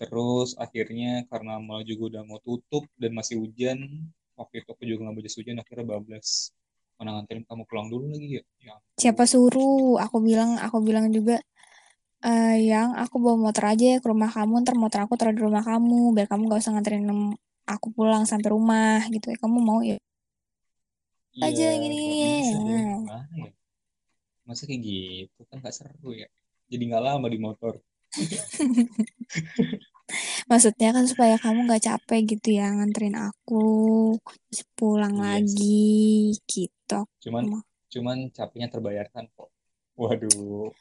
Terus 0.00 0.56
akhirnya 0.56 1.24
karena 1.30 1.60
mall 1.60 1.84
juga 1.84 2.18
udah 2.18 2.22
mau 2.28 2.40
tutup 2.40 2.88
dan 3.00 3.12
masih 3.12 3.40
hujan, 3.40 4.10
waktu 4.40 4.64
itu 4.64 4.68
aku 4.72 4.82
juga 4.88 4.98
nggak 5.04 5.14
mau 5.14 5.22
jas 5.22 5.36
hujan, 5.36 5.56
akhirnya 5.60 5.84
bablas. 5.84 6.28
Mana 6.96 7.16
nganterin 7.16 7.44
kamu 7.44 7.62
pulang 7.68 7.86
dulu 7.92 8.04
lagi 8.12 8.40
ya? 8.40 8.42
Ya 8.60 8.74
Siapa 9.00 9.24
suruh? 9.28 10.00
Aku 10.00 10.20
bilang, 10.24 10.56
aku 10.56 10.80
bilang 10.80 11.12
juga 11.12 11.40
eh 12.20 12.68
yang 12.68 12.92
aku 13.00 13.16
bawa 13.16 13.48
motor 13.48 13.64
aja 13.72 13.96
ya 13.96 13.98
ke 14.00 14.08
rumah 14.08 14.28
kamu, 14.28 14.60
ntar 14.64 14.76
motor 14.76 15.08
aku 15.08 15.16
taruh 15.16 15.32
di 15.32 15.40
rumah 15.40 15.64
kamu, 15.64 16.12
biar 16.12 16.28
kamu 16.28 16.52
gak 16.52 16.60
usah 16.60 16.72
nganterin 16.76 17.08
aku 17.64 17.86
pulang 17.96 18.28
sampai 18.28 18.52
rumah 18.52 19.00
gitu 19.08 19.32
ya. 19.32 19.36
Kamu 19.40 19.58
mau 19.60 19.80
ya 19.80 19.96
Iya, 21.30 21.46
aja 21.46 21.66
gini. 21.78 21.96
Gimana 23.06 23.24
ya? 23.38 23.50
Masa 24.44 24.66
kayak 24.66 24.82
gitu 24.82 25.40
kan 25.46 25.62
nggak 25.62 25.72
seru 25.72 26.10
ya? 26.12 26.26
Jadi 26.66 26.82
nggak 26.90 27.04
lama 27.06 27.26
di 27.30 27.38
motor. 27.38 27.78
Maksudnya 30.50 30.90
kan 30.90 31.06
supaya 31.06 31.38
kamu 31.38 31.70
gak 31.70 31.84
capek 31.86 32.20
gitu 32.34 32.58
ya 32.58 32.74
nganterin 32.74 33.14
aku, 33.14 34.18
terus 34.50 34.66
pulang 34.74 35.14
Iya 35.14 35.38
lagi 35.38 36.34
gitu. 36.50 36.98
Cuman 37.22 37.62
cuman 37.86 38.18
capeknya 38.34 38.66
terbayarkan 38.66 39.30
kok. 39.30 39.48
Waduh, 39.94 40.74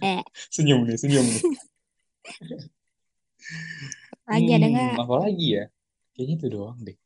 Eh, 0.00 0.24
senyum 0.54 0.88
nih, 0.88 0.96
senyum 0.96 1.26
nih. 1.26 1.42
lagi 4.24 4.50
ada 4.56 4.66
nggak? 4.72 4.88
Hmm, 4.96 5.02
apa 5.04 5.14
lagi 5.26 5.46
ya? 5.60 5.64
Kayaknya 6.16 6.34
itu 6.40 6.46
doang 6.48 6.78
deh. 6.80 6.96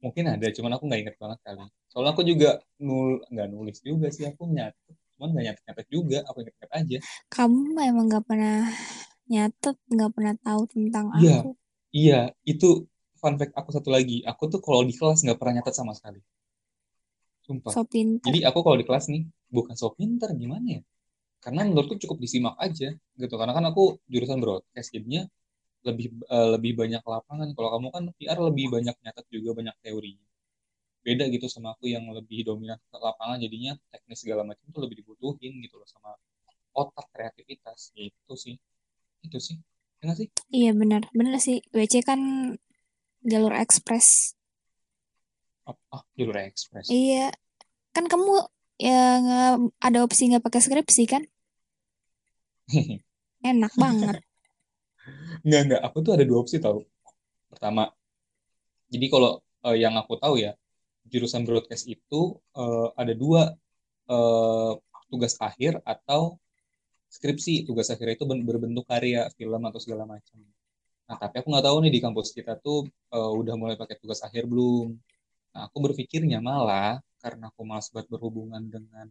Mungkin 0.00 0.24
ada, 0.30 0.46
cuman 0.52 0.72
aku 0.76 0.84
nggak 0.88 1.00
inget 1.04 1.16
banget 1.20 1.38
kali. 1.44 1.68
Soalnya 1.92 2.10
aku 2.16 2.22
juga 2.24 2.50
nul 2.80 3.20
nggak 3.28 3.48
nulis 3.52 3.76
juga 3.84 4.08
sih, 4.08 4.24
aku 4.24 4.48
nyatet. 4.48 4.94
Cuman 5.16 5.28
nggak 5.32 5.44
nyatet-nyatet 5.52 5.86
juga, 5.92 6.18
aku 6.28 6.36
inget-inget 6.44 6.72
aja. 6.72 6.98
Kamu 7.32 7.76
emang 7.80 8.06
gak 8.12 8.24
pernah 8.28 8.68
nyatet, 9.32 9.76
gak 9.98 10.10
pernah 10.14 10.34
tahu 10.46 10.62
tentang 10.70 11.06
Iya, 11.18 11.36
aku. 11.42 11.50
iya, 11.94 12.18
itu 12.52 12.68
fun 13.20 13.34
fact 13.40 13.52
aku 13.58 13.70
satu 13.76 13.88
lagi. 13.96 14.22
Aku 14.30 14.42
tuh 14.52 14.60
kalau 14.62 14.82
di 14.88 14.94
kelas 14.94 15.18
nggak 15.24 15.38
pernah 15.40 15.54
nyatet 15.60 15.74
sama 15.74 15.92
sekali. 15.98 16.20
Sumpah. 17.46 17.72
So 17.74 17.82
pinter. 17.86 18.26
Jadi 18.26 18.38
aku 18.48 18.58
kalau 18.66 18.76
di 18.80 18.86
kelas 18.88 19.06
nih, 19.12 19.22
bukan 19.54 19.74
so 19.78 19.88
pinter, 19.94 20.28
gimana 20.34 20.66
ya? 20.78 20.82
Karena 21.44 21.62
menurutku 21.68 21.96
cukup 22.02 22.18
disimak 22.24 22.54
aja, 22.58 22.90
gitu. 23.22 23.34
Karena 23.38 23.52
kan 23.54 23.64
aku 23.70 24.02
jurusan 24.10 24.38
broadcast, 24.42 24.90
jadinya 24.94 25.22
lebih 25.86 26.06
eh, 26.26 26.48
lebih 26.58 26.72
banyak 26.80 27.02
lapangan. 27.02 27.48
Kalau 27.56 27.70
kamu 27.78 27.88
kan 27.94 28.04
PR 28.18 28.38
lebih 28.42 28.66
banyak 28.74 28.96
nyatet 29.04 29.26
juga 29.30 29.50
banyak 29.58 29.76
teorinya. 29.84 30.26
Beda 31.06 31.24
gitu 31.30 31.46
sama 31.46 31.68
aku 31.78 31.86
yang 31.86 32.04
lebih 32.10 32.42
dominan 32.48 32.78
ke 32.90 32.98
lapangan, 32.98 33.38
jadinya 33.38 33.72
teknis 33.94 34.18
segala 34.22 34.42
macam 34.42 34.66
tuh 34.74 34.82
lebih 34.84 34.96
dibutuhin 35.06 35.52
gitu 35.64 35.78
loh 35.80 35.88
sama 35.88 36.10
otak 36.74 37.06
kreativitas. 37.14 37.94
Gitu 37.94 38.34
sih. 38.34 38.56
Itu 39.24 39.38
sih. 39.40 39.56
Ya 40.00 40.12
nggak 40.12 40.18
sih? 40.20 40.28
Iya 40.52 40.70
benar, 40.76 41.02
benar 41.16 41.40
sih. 41.40 41.64
WC 41.72 42.04
kan 42.04 42.20
jalur 43.24 43.54
ekspres. 43.56 44.36
Ah, 45.66 45.74
ah, 45.94 46.02
jalur 46.14 46.36
ekspres. 46.38 46.86
Iya, 46.92 47.32
kan 47.96 48.06
kamu 48.06 48.44
ya 48.76 49.00
nggak 49.24 49.52
ada 49.80 49.98
opsi 50.04 50.28
nggak 50.28 50.44
pakai 50.44 50.60
skripsi 50.60 51.04
kan? 51.08 51.22
Enak 53.50 53.72
banget. 53.78 54.20
Enggak, 55.46 55.60
enggak. 55.66 55.80
Aku 55.86 55.96
tuh 56.02 56.12
ada 56.18 56.24
dua 56.26 56.42
opsi 56.42 56.58
tau. 56.58 56.82
Pertama, 57.50 57.90
jadi 58.90 59.06
kalau 59.10 59.42
eh, 59.66 59.76
yang 59.78 59.94
aku 59.98 60.18
tahu 60.18 60.38
ya, 60.42 60.54
jurusan 61.06 61.46
broadcast 61.46 61.86
itu 61.86 62.38
eh, 62.54 62.88
ada 62.98 63.12
dua 63.14 63.54
eh, 64.10 64.72
tugas 65.10 65.38
akhir 65.38 65.78
atau 65.86 66.38
skripsi. 67.16 67.54
Tugas 67.68 67.88
akhir 67.94 68.08
itu 68.20 68.24
ben- 68.30 68.44
berbentuk 68.48 68.84
karya, 68.92 69.28
film 69.38 69.62
atau 69.68 69.80
segala 69.84 70.04
macam. 70.04 70.38
Nah, 71.06 71.16
tapi 71.22 71.34
aku 71.40 71.48
nggak 71.52 71.66
tahu 71.68 71.76
nih 71.86 71.92
di 71.96 72.00
kampus 72.04 72.28
kita 72.36 72.52
tuh 72.60 72.78
eh, 73.14 73.32
udah 73.40 73.54
mulai 73.60 73.76
pakai 73.80 73.96
tugas 74.02 74.20
akhir 74.26 74.44
belum. 74.50 74.86
Nah, 75.54 75.62
aku 75.68 75.78
berpikirnya 75.86 76.38
malah 76.42 76.98
karena 77.22 77.48
aku 77.50 77.62
malas 77.66 77.88
banget 77.94 78.08
berhubungan 78.14 78.62
dengan 78.74 79.06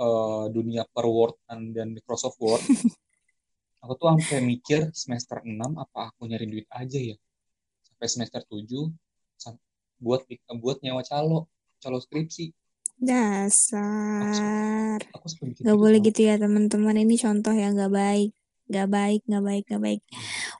eh, 0.00 0.46
dunia 0.56 0.82
perwordan 0.94 1.60
dan 1.76 1.88
Microsoft 1.96 2.38
Word, 2.42 2.62
aku 3.82 3.92
tuh 3.98 4.06
sampai 4.12 4.38
mikir 4.42 4.80
semester 4.94 5.38
6 5.44 5.70
apa 5.78 6.10
aku 6.12 6.26
nyari 6.30 6.46
duit 6.50 6.68
aja 6.70 6.98
ya. 6.98 7.16
Sampai 7.86 8.06
semester 8.12 8.42
7 8.46 8.90
sam- 9.42 9.60
buat 9.98 10.22
buat 10.62 10.78
nyawa 10.84 11.02
calo, 11.06 11.50
calo 11.82 11.98
skripsi. 12.04 12.54
Dasar. 12.98 14.98
aku 15.14 15.26
Gak 15.30 15.54
gitu 15.54 15.72
boleh 15.78 16.02
gitu 16.02 16.20
ya 16.26 16.34
teman-teman. 16.34 16.98
Ini 16.98 17.14
contoh 17.14 17.54
yang 17.54 17.78
gak 17.78 17.94
baik. 17.94 18.34
Gak 18.68 18.88
baik, 18.90 19.22
gak 19.24 19.44
baik, 19.46 19.64
gak 19.70 19.82
baik. 19.82 20.02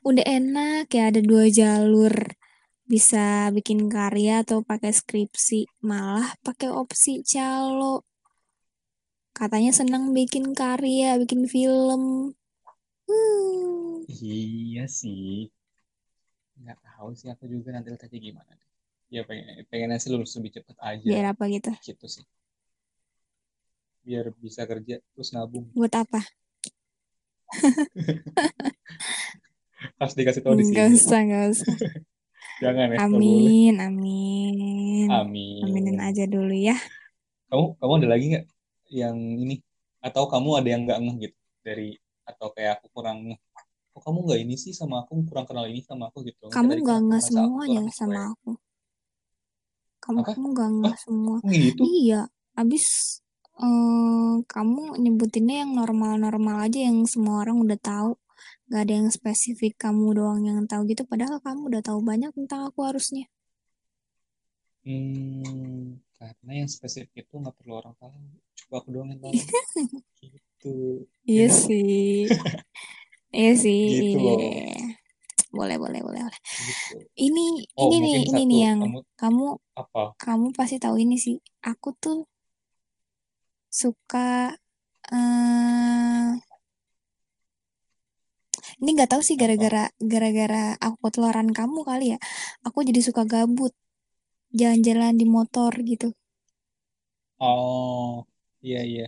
Udah 0.07 0.23
enak 0.23 0.87
ya 0.89 1.11
ada 1.11 1.19
dua 1.19 1.51
jalur. 1.51 2.15
Bisa 2.89 3.51
bikin 3.51 3.91
karya 3.91 4.41
atau 4.41 4.63
pakai 4.63 4.95
skripsi. 4.95 5.83
Malah 5.83 6.39
pakai 6.41 6.71
opsi 6.71 7.21
calo. 7.27 8.07
Katanya 9.35 9.75
senang 9.75 10.15
bikin 10.15 10.55
karya, 10.55 11.19
bikin 11.21 11.45
film. 11.45 12.33
Hmm. 13.05 14.07
Iya 14.09 14.87
sih. 14.87 15.51
Nggak 16.59 16.79
tahu 16.81 17.09
sih 17.15 17.29
aku 17.31 17.47
juga 17.47 17.75
nanti 17.75 17.93
letaknya 17.93 18.19
gimana. 18.19 18.53
Ya 19.09 19.25
pengen 19.25 19.65
pengennya 19.73 19.97
sih 19.97 20.13
lulus 20.13 20.37
lebih 20.37 20.61
cepat 20.61 20.77
aja. 20.85 21.09
Biar 21.09 21.33
apa 21.33 21.43
gitu? 21.49 21.73
Gitu 21.81 22.05
sih. 22.05 22.25
Biar 24.05 24.29
bisa 24.37 24.69
kerja 24.69 25.01
terus 25.13 25.33
nabung. 25.33 25.65
Buat 25.73 25.93
apa? 25.97 26.21
Harus 29.99 30.15
dikasih 30.15 30.41
tahu 30.45 30.53
di 30.59 30.69
Gak 30.69 30.93
sini. 30.93 30.95
usah, 30.95 31.19
gak 31.25 31.45
usah. 31.55 31.75
Jangan 32.63 32.91
ya, 32.91 32.97
nggak 32.99 33.23
boleh. 33.23 33.51
Amin, 33.55 33.75
amin. 33.79 35.07
Aminin 35.09 35.95
Amin. 35.95 35.99
aja 36.03 36.23
dulu 36.27 36.51
ya. 36.51 36.75
Kamu 37.49 37.79
kamu 37.79 37.93
ada 38.03 38.07
lagi 38.13 38.25
nggak 38.35 38.45
yang 38.91 39.17
ini? 39.39 39.55
Atau 40.03 40.27
kamu 40.27 40.59
ada 40.59 40.69
yang 40.69 40.81
nggak 40.85 40.99
ngeh 41.03 41.15
gitu 41.27 41.37
dari 41.65 41.95
atau 42.27 42.47
kayak 42.53 42.79
aku 42.79 42.87
kurang 42.93 43.17
ngeh? 43.31 43.39
Kok 43.95 44.01
kamu 44.05 44.17
nggak 44.27 44.39
ini 44.43 44.55
sih 44.59 44.73
sama 44.75 45.01
aku 45.03 45.23
kurang 45.25 45.47
kenal 45.49 45.65
ini 45.65 45.81
sama 45.81 46.11
aku 46.11 46.21
gitu? 46.27 46.51
Kamu 46.51 46.71
aku 46.75 46.83
nggak 46.83 46.99
aku 46.99 47.09
tuh 47.15 47.21
semuanya 47.27 47.79
orangnya 47.79 47.95
sama 47.95 48.21
cuek. 48.21 48.31
aku. 48.35 48.51
Kamu 50.09 50.21
Apa? 50.25 50.33
kamu 50.33 50.47
gak 50.57 50.69
nggak 50.81 50.95
semua. 51.05 51.37
kok 51.37 51.53
gitu? 51.53 51.83
Iya, 51.85 52.19
abis 52.57 52.85
eh, 53.61 54.33
kamu 54.53 54.81
nyebutinnya 55.05 55.55
yang 55.61 55.71
normal-normal 55.77 56.57
aja 56.65 56.79
yang 56.89 57.05
semua 57.05 57.45
orang 57.45 57.57
udah 57.61 57.77
tahu. 57.77 58.11
Gak 58.73 58.81
ada 58.89 58.93
yang 58.99 59.09
spesifik 59.13 59.73
kamu 59.77 60.05
doang 60.17 60.41
yang 60.49 60.65
tahu 60.65 60.81
gitu. 60.89 61.05
Padahal 61.05 61.37
kamu 61.45 61.61
udah 61.69 61.81
tahu 61.85 61.99
banyak 62.01 62.31
tentang 62.33 62.61
aku 62.73 62.79
harusnya. 62.89 63.29
Hmm, 64.85 65.99
karena 66.17 66.51
yang 66.65 66.69
spesifik 66.71 67.13
itu 67.27 67.33
nggak 67.41 67.55
perlu 67.59 67.73
orang 67.79 67.93
tahu. 68.01 68.15
Coba 68.57 68.75
aku 68.81 68.89
doang 68.95 69.09
yang 69.13 69.21
tahu. 69.21 69.33
Gitu. 70.23 70.75
Iya 71.29 71.45
Ya 71.45 71.53
nggak? 71.53 71.61
sih. 71.63 72.27
Iya 73.37 73.51
sih. 73.63 73.79
Gitu 74.01 74.17
loh. 74.25 74.98
Boleh, 75.49 75.77
boleh, 75.81 76.01
boleh, 76.05 76.21
boleh. 76.25 76.41
Gitu. 76.61 76.95
Ini 77.19 77.45
Oh, 77.75 77.89
ini 77.89 77.97
nih, 78.05 78.15
ini 78.29 78.41
nih 78.49 78.59
yang 78.69 78.79
Kamu 78.85 78.99
kamu 79.19 79.45
apa? 79.75 80.01
kamu 80.15 80.45
pasti 80.57 80.77
tahu 80.77 80.95
ini 81.01 81.15
sih. 81.17 81.35
Aku 81.65 81.89
tuh 81.97 82.23
suka 83.69 84.53
eh 85.13 86.31
ini 88.79 88.89
nggak 88.95 89.11
tahu 89.11 89.21
sih 89.25 89.35
gara-gara 89.41 89.91
gara-gara 89.99 90.77
aku 90.85 90.95
ketularan 91.09 91.49
kamu 91.51 91.79
kali 91.89 92.05
ya. 92.15 92.17
Aku 92.67 92.77
jadi 92.87 93.01
suka 93.03 93.23
gabut, 93.27 93.73
jalan-jalan 94.55 95.13
di 95.19 95.25
motor 95.27 95.71
gitu. 95.83 96.13
Oh, 97.39 98.27
iya 98.65 98.79
iya. 98.89 99.05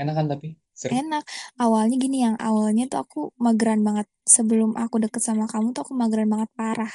Enak 0.00 0.14
kan 0.18 0.26
tapi 0.32 0.46
seru. 0.80 0.96
Enak. 0.96 1.24
Awalnya 1.60 1.96
gini 2.00 2.24
yang 2.24 2.36
awalnya 2.40 2.88
tuh 2.88 3.04
aku 3.04 3.20
mageran 3.36 3.84
banget. 3.84 4.08
Sebelum 4.24 4.72
aku 4.80 4.96
deket 5.04 5.20
sama 5.20 5.44
kamu 5.44 5.76
tuh 5.76 5.84
aku 5.84 5.92
mageran 5.92 6.28
banget 6.32 6.48
parah. 6.56 6.92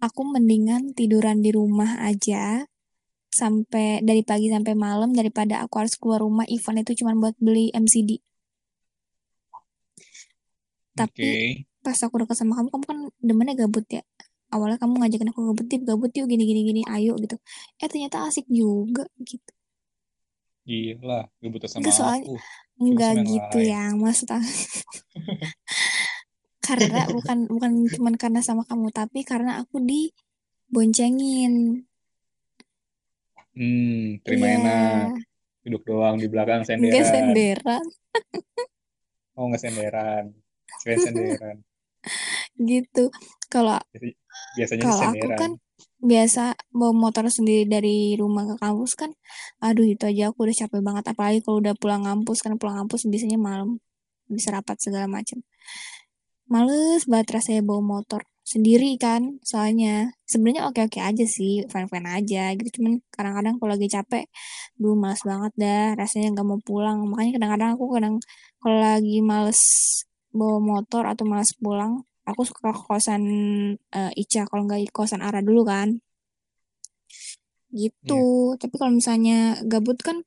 Aku 0.00 0.24
mendingan 0.24 0.96
tiduran 0.96 1.44
di 1.44 1.52
rumah 1.52 2.00
aja 2.00 2.64
sampai 3.28 4.00
dari 4.02 4.22
pagi 4.24 4.48
sampai 4.48 4.72
malam 4.72 5.12
daripada 5.12 5.60
aku 5.62 5.74
harus 5.84 5.94
keluar 6.00 6.24
rumah 6.24 6.48
event 6.48 6.80
itu 6.82 7.04
cuma 7.04 7.12
buat 7.14 7.36
beli 7.38 7.68
MCD. 7.76 8.18
Tapi 10.98 11.28
Oke. 11.28 11.68
pas 11.84 11.98
aku 12.02 12.14
deket 12.24 12.36
sama 12.40 12.58
kamu, 12.58 12.68
kamu 12.74 12.84
kan 12.90 12.98
demennya 13.22 13.54
gabut 13.54 13.86
ya. 13.86 14.02
awalnya 14.48 14.80
kamu 14.80 15.04
ngajakin 15.04 15.28
aku 15.32 15.40
gabut 15.52 15.66
yuk 15.68 15.82
gabut 15.84 16.12
yuk 16.16 16.24
gini 16.24 16.44
gini 16.48 16.60
gini 16.64 16.80
ayo 16.88 17.12
gitu 17.20 17.36
eh 17.84 17.88
ternyata 17.92 18.24
asik 18.32 18.48
juga 18.48 19.04
gitu 19.20 19.52
Gila, 20.68 21.20
gak 21.40 21.50
butuh 21.54 21.70
sama 21.70 21.80
enggak 21.80 21.96
soalnya 21.96 22.22
aku. 22.28 22.34
Enggak 22.78 23.12
gitu 23.24 23.58
lain. 23.58 23.70
ya 23.72 23.82
maksud 23.96 24.28
aku 24.28 24.50
karena 26.68 27.00
bukan 27.08 27.38
bukan 27.48 27.72
cuman 27.96 28.14
karena 28.20 28.40
sama 28.44 28.62
kamu 28.68 28.92
tapi 28.92 29.24
karena 29.24 29.52
aku 29.64 29.80
diboncengin 29.80 31.54
Hmm, 33.58 34.22
terima 34.22 34.46
iya 34.46 34.56
enak. 34.62 35.06
Duduk 35.66 35.82
doang 35.88 36.14
di 36.22 36.28
belakang 36.30 36.62
enggak 36.68 36.70
senderan. 36.70 37.10
senderan 37.10 37.84
Oh, 39.34 39.44
nggak 39.50 39.62
senderan. 39.62 40.24
Keren 40.84 40.98
senderan. 41.02 41.56
gitu 42.70 43.04
kalau 43.50 43.80
Biasa- 43.90 44.14
Biasanya 44.54 44.82
kalau 44.86 44.98
aku 45.02 45.14
senderan. 45.16 45.38
kan 45.40 45.50
biasa 45.98 46.54
bawa 46.70 46.92
motor 46.94 47.26
sendiri 47.30 47.66
dari 47.66 48.14
rumah 48.14 48.46
ke 48.46 48.54
kampus 48.62 48.94
kan 48.94 49.10
aduh 49.58 49.86
itu 49.86 50.06
aja 50.06 50.30
aku 50.30 50.46
udah 50.46 50.56
capek 50.66 50.80
banget 50.82 51.04
apalagi 51.10 51.38
kalau 51.42 51.58
udah 51.62 51.74
pulang 51.74 52.02
kampus 52.06 52.38
kan 52.44 52.54
pulang 52.60 52.76
kampus 52.86 53.06
biasanya 53.10 53.38
malam 53.40 53.82
bisa 54.28 54.52
rapat 54.54 54.76
segala 54.78 55.08
macam. 55.08 55.40
Males 56.48 57.04
banget 57.10 57.28
rasanya 57.40 57.62
bawa 57.64 57.82
motor 57.84 58.24
sendiri 58.40 58.96
kan 58.96 59.36
soalnya 59.44 60.16
sebenarnya 60.24 60.64
oke-oke 60.72 60.96
aja 61.04 61.24
sih 61.28 61.60
fine-fine 61.68 62.08
aja 62.08 62.56
gitu 62.56 62.80
cuman 62.80 63.04
kadang-kadang 63.12 63.54
kalau 63.60 63.70
lagi 63.76 63.88
capek 63.92 64.24
duh 64.80 64.96
males 64.96 65.20
banget 65.28 65.52
dah 65.60 65.92
rasanya 66.00 66.32
nggak 66.32 66.46
mau 66.48 66.60
pulang. 66.64 67.04
Makanya 67.10 67.30
kadang-kadang 67.36 67.70
aku 67.76 67.84
kadang 67.96 68.14
kalau 68.62 68.78
lagi 68.80 69.16
males 69.20 69.60
bawa 70.32 70.58
motor 70.60 71.04
atau 71.12 71.24
males 71.28 71.52
pulang 71.60 71.92
aku 72.30 72.42
suka 72.48 72.70
ke 72.76 72.82
kosan 72.88 73.22
eh, 73.96 74.12
Ica 74.22 74.44
kalau 74.48 74.62
nggak 74.68 74.92
kosan 74.92 75.20
Ara 75.24 75.40
dulu 75.40 75.64
kan 75.64 75.98
gitu 77.72 78.16
Iya. 78.56 78.58
tapi 78.60 78.74
kalau 78.80 78.92
misalnya 78.96 79.60
gabut 79.68 79.98
kan 80.00 80.24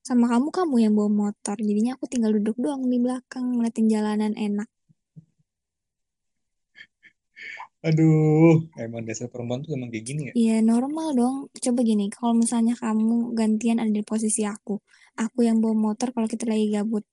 sama 0.00 0.24
kamu 0.32 0.48
kamu 0.48 0.76
yang 0.88 0.92
bawa 0.96 1.10
motor 1.12 1.56
jadinya 1.60 1.92
aku 2.00 2.08
tinggal 2.08 2.32
duduk 2.32 2.56
doang 2.56 2.88
di 2.88 2.96
belakang 2.96 3.44
ngeliatin 3.60 3.92
jalanan 3.92 4.32
enak 4.32 4.68
Aduh, 7.78 8.66
emang 8.74 9.06
dasar 9.06 9.30
perempuan 9.30 9.62
tuh 9.62 9.78
emang 9.78 9.86
kayak 9.94 10.02
gini 10.02 10.22
ya. 10.26 10.32
Iya 10.34 10.56
normal 10.66 11.14
dong. 11.14 11.36
Coba 11.54 11.80
gini, 11.86 12.10
kalau 12.10 12.34
misalnya 12.34 12.74
kamu 12.74 13.38
gantian 13.38 13.78
ada 13.78 13.86
di 13.94 14.02
posisi 14.02 14.42
aku, 14.42 14.82
aku 15.14 15.46
yang 15.46 15.62
bawa 15.62 15.78
motor 15.78 16.10
kalau 16.10 16.26
kita 16.26 16.42
lagi 16.50 16.74
gabut, 16.74 17.06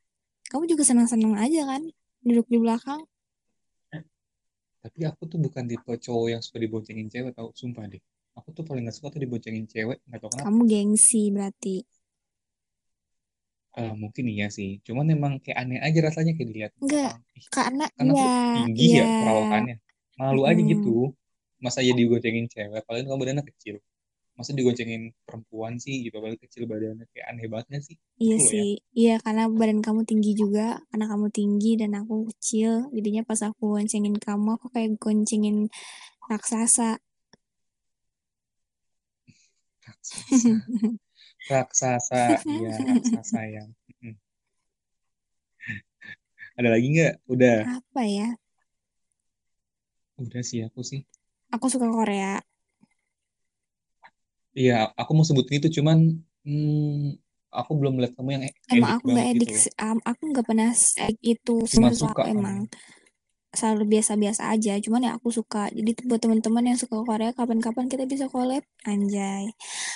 kamu 0.49 0.65
juga 0.65 0.81
senang-senang 0.81 1.37
aja 1.37 1.69
kan, 1.69 1.85
duduk 2.25 2.49
di 2.49 2.57
belakang. 2.57 3.05
Tapi 4.85 5.01
aku 5.01 5.25
tuh 5.25 5.41
bukan 5.41 5.65
tipe 5.65 5.93
cowok 5.97 6.27
yang 6.29 6.41
suka 6.45 6.61
diboncengin 6.61 7.09
cewek 7.09 7.33
tau, 7.33 7.49
sumpah 7.57 7.89
deh. 7.89 7.97
Aku 8.37 8.53
tuh 8.53 8.61
paling 8.61 8.85
gak 8.85 8.93
suka 8.93 9.17
tuh 9.17 9.21
diboncengin 9.25 9.65
cewek, 9.65 9.97
nggak 10.05 10.19
tau 10.21 10.29
kenapa. 10.29 10.45
Kamu 10.45 10.61
gengsi 10.69 11.33
berarti. 11.33 11.81
Eh, 13.81 13.93
mungkin 13.97 14.25
iya 14.29 14.53
sih. 14.53 14.77
Cuman 14.85 15.09
emang 15.09 15.41
kayak 15.41 15.57
aneh 15.57 15.81
aja 15.81 15.99
rasanya 16.05 16.37
kayak 16.37 16.49
dilihat 16.53 16.71
Enggak, 16.77 17.17
karena 17.49 17.89
aku 17.97 18.13
iya, 18.13 18.29
tinggi 18.53 18.85
iya. 18.93 19.01
ya 19.01 19.05
perawakannya. 19.25 19.75
Malu 20.21 20.41
aja 20.45 20.61
gitu. 20.61 20.95
Masa 21.57 21.81
ya 21.81 21.97
digoncengin 21.97 22.45
cewek, 22.45 22.85
apalagi 22.85 23.09
kamu 23.09 23.19
badannya 23.25 23.43
kecil. 23.49 23.81
Masa 24.35 24.51
digoncengin 24.51 25.15
perempuan 25.23 25.79
sih 25.79 26.03
gitu, 26.03 26.19
apalagi 26.19 26.43
kecil 26.43 26.67
badannya. 26.67 27.07
Kayak 27.15 27.25
aneh 27.31 27.47
banget 27.47 27.65
gak 27.71 27.83
sih? 27.87 27.97
Iya 28.19 28.35
Gitu 28.35 28.43
ya. 28.43 28.51
sih, 28.51 28.69
iya 28.95 29.13
karena 29.23 29.43
badan 29.51 29.79
kamu 29.83 30.01
tinggi 30.07 30.31
juga, 30.35 30.79
karena 30.91 31.05
kamu 31.11 31.27
tinggi 31.35 31.71
dan 31.79 31.91
aku 31.99 32.27
kecil, 32.31 32.87
jadinya 32.95 33.23
pas 33.27 33.39
aku 33.43 33.75
goncengin 33.75 34.15
kamu, 34.15 34.55
aku 34.55 34.67
kayak 34.71 34.95
goncengin 34.99 35.67
raksasa. 36.31 36.99
Raksasa. 39.83 40.51
Raksasa, 41.51 42.23
iya 42.49 42.73
raksasa 42.81 43.39
yang. 43.51 43.69
Ada 46.55 46.69
lagi 46.71 46.87
nggak? 46.87 47.13
Udah. 47.27 47.67
Apa 47.67 48.01
ya? 48.07 48.27
Udah 50.15 50.41
sih 50.41 50.63
aku 50.63 50.81
sih. 50.87 51.03
Aku 51.51 51.67
suka 51.67 51.91
Korea. 51.91 52.39
Iya, 54.59 54.73
aku 54.99 55.11
mau 55.15 55.25
sebutin 55.27 55.55
itu 55.59 55.69
cuman 55.77 55.97
hmm, 56.45 57.19
aku 57.59 57.71
belum 57.79 57.93
lihat 57.99 58.13
kamu 58.17 58.29
yang 58.35 58.43
e- 58.47 58.57
Emang 58.73 58.91
edik 58.91 58.97
aku 58.97 59.05
nggak 59.13 59.27
edik, 59.33 59.49
gitu. 59.49 59.55
Am- 59.89 60.05
aku 60.09 60.21
nggak 60.31 60.45
pernah 60.49 60.69
edik 61.01 61.19
itu 61.33 61.55
Cuma 61.69 61.89
suka 61.93 62.23
emang 62.33 62.57
kamu. 62.61 62.65
selalu 63.59 63.83
biasa-biasa 63.93 64.41
aja. 64.53 64.73
Cuman 64.85 65.05
ya 65.07 65.11
aku 65.17 65.29
suka. 65.39 65.63
Jadi 65.77 65.91
buat 66.09 66.21
teman-teman 66.23 66.65
yang 66.69 66.79
suka 66.83 66.97
Korea, 67.09 67.31
kapan-kapan 67.39 67.85
kita 67.91 68.03
bisa 68.13 68.25
collab, 68.33 68.63
anjay. 68.89 69.45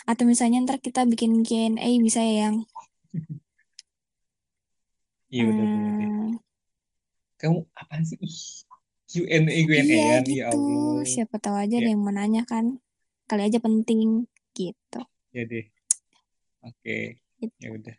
Atau 0.10 0.24
misalnya 0.32 0.58
ntar 0.66 0.78
kita 0.88 1.02
bikin 1.12 1.32
Q&A 1.48 1.90
bisa 2.06 2.22
ya 2.30 2.36
yang 2.50 2.56
Iya 5.34 5.44
udah 5.52 5.66
hmm, 5.70 6.38
Kamu 7.42 7.60
apaan 7.82 8.04
sih? 8.10 8.18
Ih, 8.28 8.38
Q&A 9.10 9.58
Q&A 9.68 9.82
iya 9.82 10.04
ya 10.38 10.46
gitu. 10.50 10.56
Allah. 10.56 11.04
Siapa 11.12 11.36
tahu 11.44 11.56
aja 11.64 11.76
ada 11.80 11.88
Ya, 11.88 11.92
yang 11.92 12.02
mau 12.06 12.14
nanya 12.18 12.42
kan. 12.52 12.66
Kali 13.30 13.42
aja 13.48 13.60
penting 13.66 14.00
gitu. 14.60 15.02
ya 15.32 15.44
deh. 15.46 15.66
Oke, 16.60 17.24
Gitu. 17.40 17.56
ya 17.64 17.70
udah. 17.72 17.96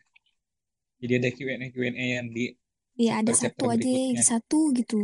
Jadi 1.01 1.13
ada 1.17 1.29
Q&A 1.33 1.65
Q&A 1.73 2.05
yang 2.21 2.29
di 2.29 2.53
Iya 2.93 3.25
ada 3.25 3.33
satu 3.33 3.73
aja 3.73 3.81
berikutnya. 3.81 4.21
satu 4.21 4.59
gitu. 4.71 5.01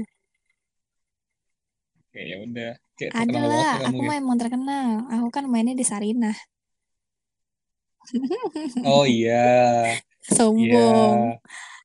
Oke, 1.98 2.22
ya 2.22 2.38
udah. 2.40 2.72
Ada 2.98 3.40
lah, 3.40 3.76
ya 3.82 3.90
aku 3.90 4.02
ya. 4.02 4.06
mah 4.06 4.16
emang 4.16 4.38
terkenal. 4.38 4.90
Aku 5.10 5.28
kan 5.30 5.46
mainnya 5.46 5.74
di 5.74 5.82
Sarinah. 5.82 6.38
Oh 8.84 9.04
iya, 9.04 9.42
iya. 9.90 9.98
Sombong, 10.28 10.64
Yang 10.64 11.40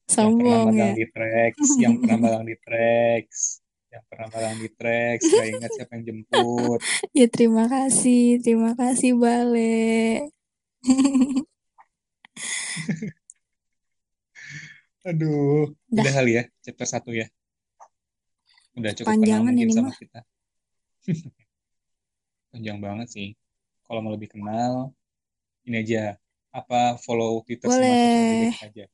pernah 0.06 0.12
sombong 0.12 0.62
magang 0.68 0.92
ya. 0.92 0.98
di 0.98 1.06
Trax, 1.08 1.54
yang 1.78 1.92
pernah 1.98 2.18
magang 2.18 2.44
di 2.44 2.56
Trax, 2.58 3.26
yang 3.92 4.04
pernah 4.08 4.26
magang 4.32 4.56
di 4.56 4.68
Trax. 4.72 5.20
Gak 5.28 5.46
ingat 5.52 5.70
siapa 5.76 5.92
yang 6.00 6.04
jemput. 6.08 6.80
Ya 7.18 7.26
terima 7.28 7.68
kasih, 7.68 8.40
terima 8.40 8.72
kasih 8.72 9.12
Bale. 9.20 10.32
Aduh, 15.02 15.74
Dah, 15.90 16.06
udah 16.06 16.12
kali 16.14 16.32
ya, 16.38 16.46
chapter 16.62 16.86
satu 16.86 17.10
ya. 17.10 17.26
Udah 18.78 18.94
cukup 18.96 19.18
kenal 19.18 19.42
mungkin 19.44 19.66
ini 19.68 19.74
sama 19.74 19.90
mah. 19.90 19.98
kita. 19.98 20.20
Panjang 22.54 22.78
banget 22.80 23.08
sih. 23.10 23.28
Kalau 23.84 24.00
mau 24.00 24.14
lebih 24.14 24.30
kenal, 24.32 24.94
ini 25.66 25.82
aja. 25.82 26.16
Apa 26.54 27.00
follow 27.00 27.42
Twitter 27.44 27.66
sama 27.66 27.80
sosial 27.80 27.90
media 27.90 28.28
Boleh 28.28 28.52
kita 28.52 28.66
aja. 28.68 28.84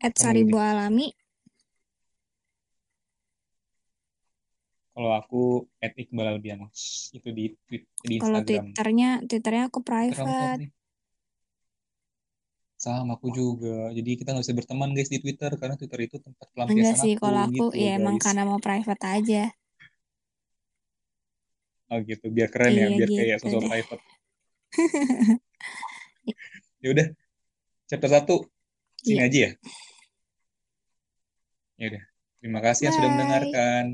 at 0.00 0.14
deh. 0.14 0.46
Alami. 0.54 1.08
Kalau 4.96 5.12
aku 5.12 5.42
at 5.76 5.92
Iqbal 5.92 6.32
Albian. 6.32 6.64
Itu 7.12 7.28
di 7.28 7.52
tweet 7.68 7.84
di 8.00 8.16
Kalau 8.16 8.40
Instagram. 8.40 8.72
Twitternya, 8.72 9.10
Twitternya 9.28 9.62
aku 9.68 9.84
Twitter 9.84 10.16
private. 10.16 10.72
Sama 12.76 13.12
aku 13.20 13.28
juga. 13.28 13.92
Jadi 13.92 14.10
kita 14.16 14.32
nggak 14.32 14.44
bisa 14.44 14.56
berteman 14.56 14.96
guys 14.96 15.12
di 15.12 15.20
Twitter 15.20 15.52
karena 15.52 15.76
Twitter 15.76 16.00
itu 16.00 16.16
tempat 16.16 16.48
Enggak 16.48 16.96
pelampiasan 16.96 16.96
sih, 16.96 17.12
aku 17.12 17.20
kalau 17.20 17.40
aku 17.44 17.52
gitu 17.68 17.76
ya 17.76 17.90
emang 18.00 18.16
guys. 18.16 18.24
karena 18.24 18.42
mau 18.48 18.56
private 18.56 19.04
aja. 19.04 19.42
Oh 21.86 21.98
gitu, 22.02 22.26
biar 22.34 22.48
keren 22.50 22.72
ya, 22.74 22.88
Iya 22.88 22.96
biar 22.98 23.10
kayak 23.12 23.28
gitu 23.36 23.42
sosok 23.46 23.60
deh. 23.62 23.68
private. 23.68 24.02
Ya 26.76 26.92
udah, 26.92 27.06
chapter 27.88 28.10
satu 28.12 28.34
sini 29.00 29.18
Iya, 29.18 29.26
aja 29.26 29.38
ya. 29.38 29.50
Ya 31.76 31.84
udah. 31.90 32.02
Terima 32.38 32.60
kasih 32.62 32.82
yang 32.86 32.94
sudah 32.94 33.08
bye. 33.08 33.14
mendengarkan. 33.16 33.84